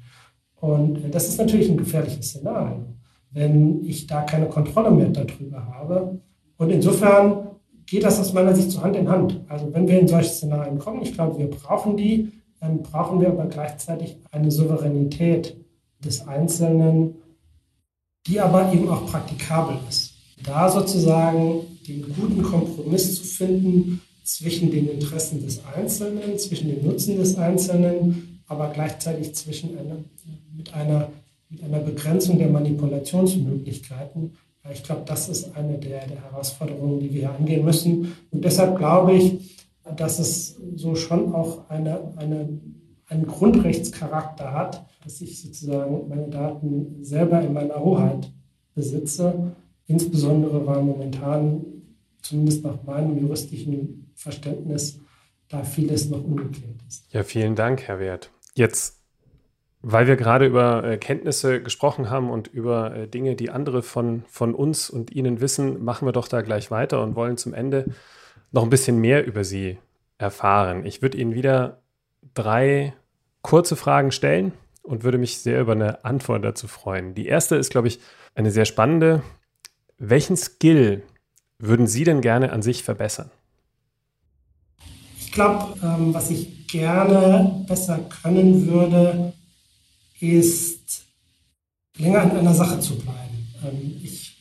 [0.55, 2.85] Und äh, das ist natürlich ein gefährliches Szenario,
[3.31, 6.21] wenn ich da keine Kontrolle mehr darüber habe.
[6.57, 7.48] Und insofern
[7.89, 9.41] geht das aus meiner Sicht so Hand in Hand.
[9.47, 13.29] Also wenn wir in solche Szenarien kommen, ich glaube, wir brauchen die, dann brauchen wir
[13.29, 15.57] aber gleichzeitig eine Souveränität
[16.03, 17.15] des Einzelnen,
[18.27, 20.13] die aber eben auch praktikabel ist.
[20.43, 27.17] Da sozusagen den guten Kompromiss zu finden zwischen den Interessen des Einzelnen, zwischen dem Nutzen
[27.17, 29.97] des Einzelnen, aber gleichzeitig zwischen einer,
[30.55, 31.09] mit, einer,
[31.49, 34.35] mit einer Begrenzung der Manipulationsmöglichkeiten
[34.72, 38.15] ich glaube, das ist eine der, der Herausforderungen, die wir hier angehen müssen.
[38.32, 39.57] Und deshalb glaube ich,
[39.95, 42.59] dass es so schon auch eine, eine,
[43.07, 48.32] einen Grundrechtscharakter hat, dass ich sozusagen meine Daten selber in meiner Hoheit
[48.76, 49.55] besitze,
[49.88, 51.65] insbesondere weil momentan,
[52.22, 54.99] zumindest nach meinem juristischen Verständnis,
[55.47, 57.11] da vieles noch ungeklärt ist.
[57.11, 58.32] Ja, vielen Dank, Herr Wert.
[58.53, 58.98] Jetzt
[59.82, 64.23] weil wir gerade über äh, Kenntnisse gesprochen haben und über äh, Dinge, die andere von,
[64.27, 67.86] von uns und Ihnen wissen, machen wir doch da gleich weiter und wollen zum Ende
[68.51, 69.77] noch ein bisschen mehr über Sie
[70.17, 70.86] erfahren.
[70.86, 71.80] Ich würde Ihnen wieder
[72.34, 72.93] drei
[73.41, 74.51] kurze Fragen stellen
[74.84, 77.13] und würde mich sehr über eine Antwort dazu freuen.
[77.15, 77.99] Die erste ist, glaube ich,
[78.36, 79.21] eine sehr spannende.
[79.97, 81.03] Welchen Skill
[81.57, 83.32] würden Sie denn gerne an sich verbessern?
[85.19, 89.34] Ich glaube, ähm, was ich gerne besser können würde,
[90.22, 91.05] ist,
[91.97, 93.47] länger an einer Sache zu bleiben.
[93.63, 94.38] Ähm, ich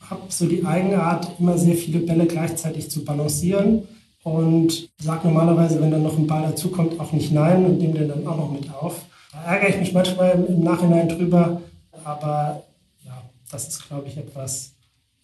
[0.00, 3.82] habe so die Eigenart, immer sehr viele Bälle gleichzeitig zu balancieren
[4.22, 8.08] und sage normalerweise, wenn dann noch ein Ball dazukommt, auch nicht nein und nehme den
[8.08, 9.04] dann auch noch mit auf.
[9.32, 11.60] Da ärgere ich mich manchmal im Nachhinein drüber,
[12.04, 12.64] aber
[13.04, 14.74] ja, das ist, glaube ich, etwas,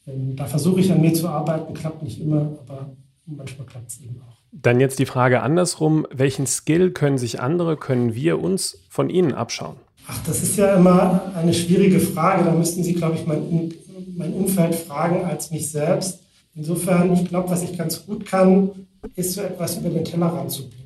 [0.06, 2.90] ähm, da versuche ich an mir zu arbeiten, klappt nicht immer, aber
[3.26, 4.41] manchmal klappt es eben auch.
[4.52, 9.32] Dann jetzt die Frage andersrum, welchen Skill können sich andere, können wir uns von Ihnen
[9.32, 9.76] abschauen?
[10.06, 12.44] Ach, das ist ja immer eine schwierige Frage.
[12.44, 13.72] Da müssten Sie, glaube ich, mein,
[14.14, 16.20] mein Umfeld fragen als mich selbst.
[16.54, 18.70] Insofern, ich glaube, was ich ganz gut kann,
[19.16, 20.82] ist so etwas über den Tellerrand zu blicken.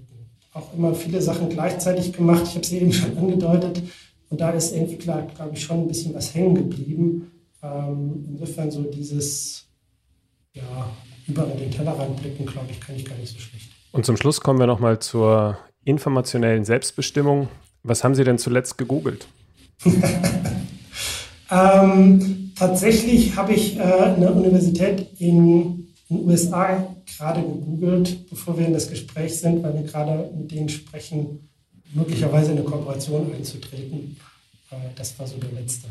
[0.53, 2.45] Auch immer viele Sachen gleichzeitig gemacht.
[2.45, 3.83] Ich habe sie eben schon angedeutet.
[4.31, 7.33] Und da ist irgendwie, glaube ich, schon ein bisschen was hängen geblieben.
[7.63, 9.67] Ähm, insofern so dieses,
[10.55, 10.89] ja,
[11.27, 13.71] über den Tellerrand blicken, glaube ich, kann ich gar nicht so schlecht.
[13.93, 17.49] Und zum Schluss kommen wir nochmal zur informationellen Selbstbestimmung.
[17.83, 19.27] Was haben Sie denn zuletzt gegoogelt?
[21.51, 28.73] ähm, tatsächlich habe ich äh, eine Universität in den USA gerade gegoogelt, bevor wir in
[28.73, 31.49] das Gespräch sind, weil wir gerade mit denen sprechen,
[31.95, 34.17] möglicherweise in eine Kooperation einzutreten.
[34.71, 35.89] Äh, das war so der letzte.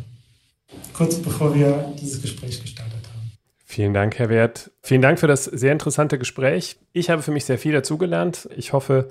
[0.93, 3.14] Kurz bevor wir dieses Gespräch gestartet haben.
[3.75, 4.71] Vielen Dank, Herr Wert.
[4.83, 6.77] Vielen Dank für das sehr interessante Gespräch.
[6.93, 8.47] Ich habe für mich sehr viel dazugelernt.
[8.55, 9.09] Ich hoffe,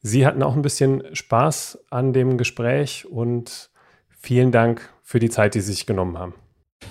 [0.00, 3.68] Sie hatten auch ein bisschen Spaß an dem Gespräch und
[4.08, 6.32] vielen Dank für die Zeit, die Sie sich genommen haben.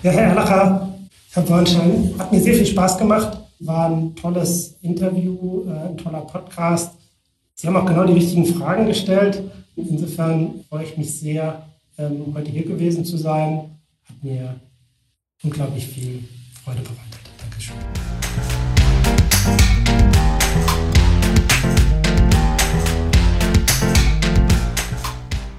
[0.04, 0.94] Ja, Herr Erlacher,
[1.32, 3.38] Herr Bornstein, hat mir sehr viel Spaß gemacht.
[3.58, 6.94] War ein tolles Interview, äh, ein toller Podcast.
[7.54, 9.42] Sie haben auch genau die richtigen Fragen gestellt.
[9.74, 11.66] Insofern freue ich mich sehr,
[11.98, 13.80] ähm, heute hier gewesen zu sein.
[14.08, 14.60] Hat mir
[15.42, 16.22] unglaublich viel
[16.70, 17.20] Freude bereitet.
[17.38, 17.76] Dankeschön.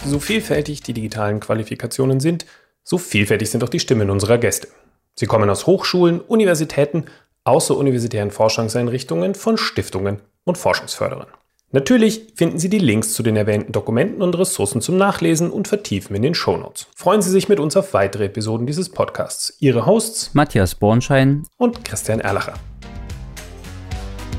[0.05, 2.45] So vielfältig die digitalen Qualifikationen sind,
[2.83, 4.67] so vielfältig sind auch die Stimmen unserer Gäste.
[5.15, 7.05] Sie kommen aus Hochschulen, Universitäten,
[7.43, 11.27] außeruniversitären Forschungseinrichtungen, von Stiftungen und Forschungsförderern.
[11.73, 16.13] Natürlich finden Sie die Links zu den erwähnten Dokumenten und Ressourcen zum Nachlesen und Vertiefen
[16.17, 16.87] in den Shownotes.
[16.93, 19.55] Freuen Sie sich mit uns auf weitere Episoden dieses Podcasts.
[19.59, 22.55] Ihre Hosts Matthias Bornschein und Christian Erlacher.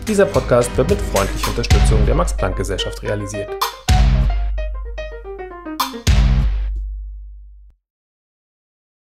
[0.06, 3.48] Dieser Podcast wird mit freundlicher Unterstützung der Max-Planck-Gesellschaft realisiert.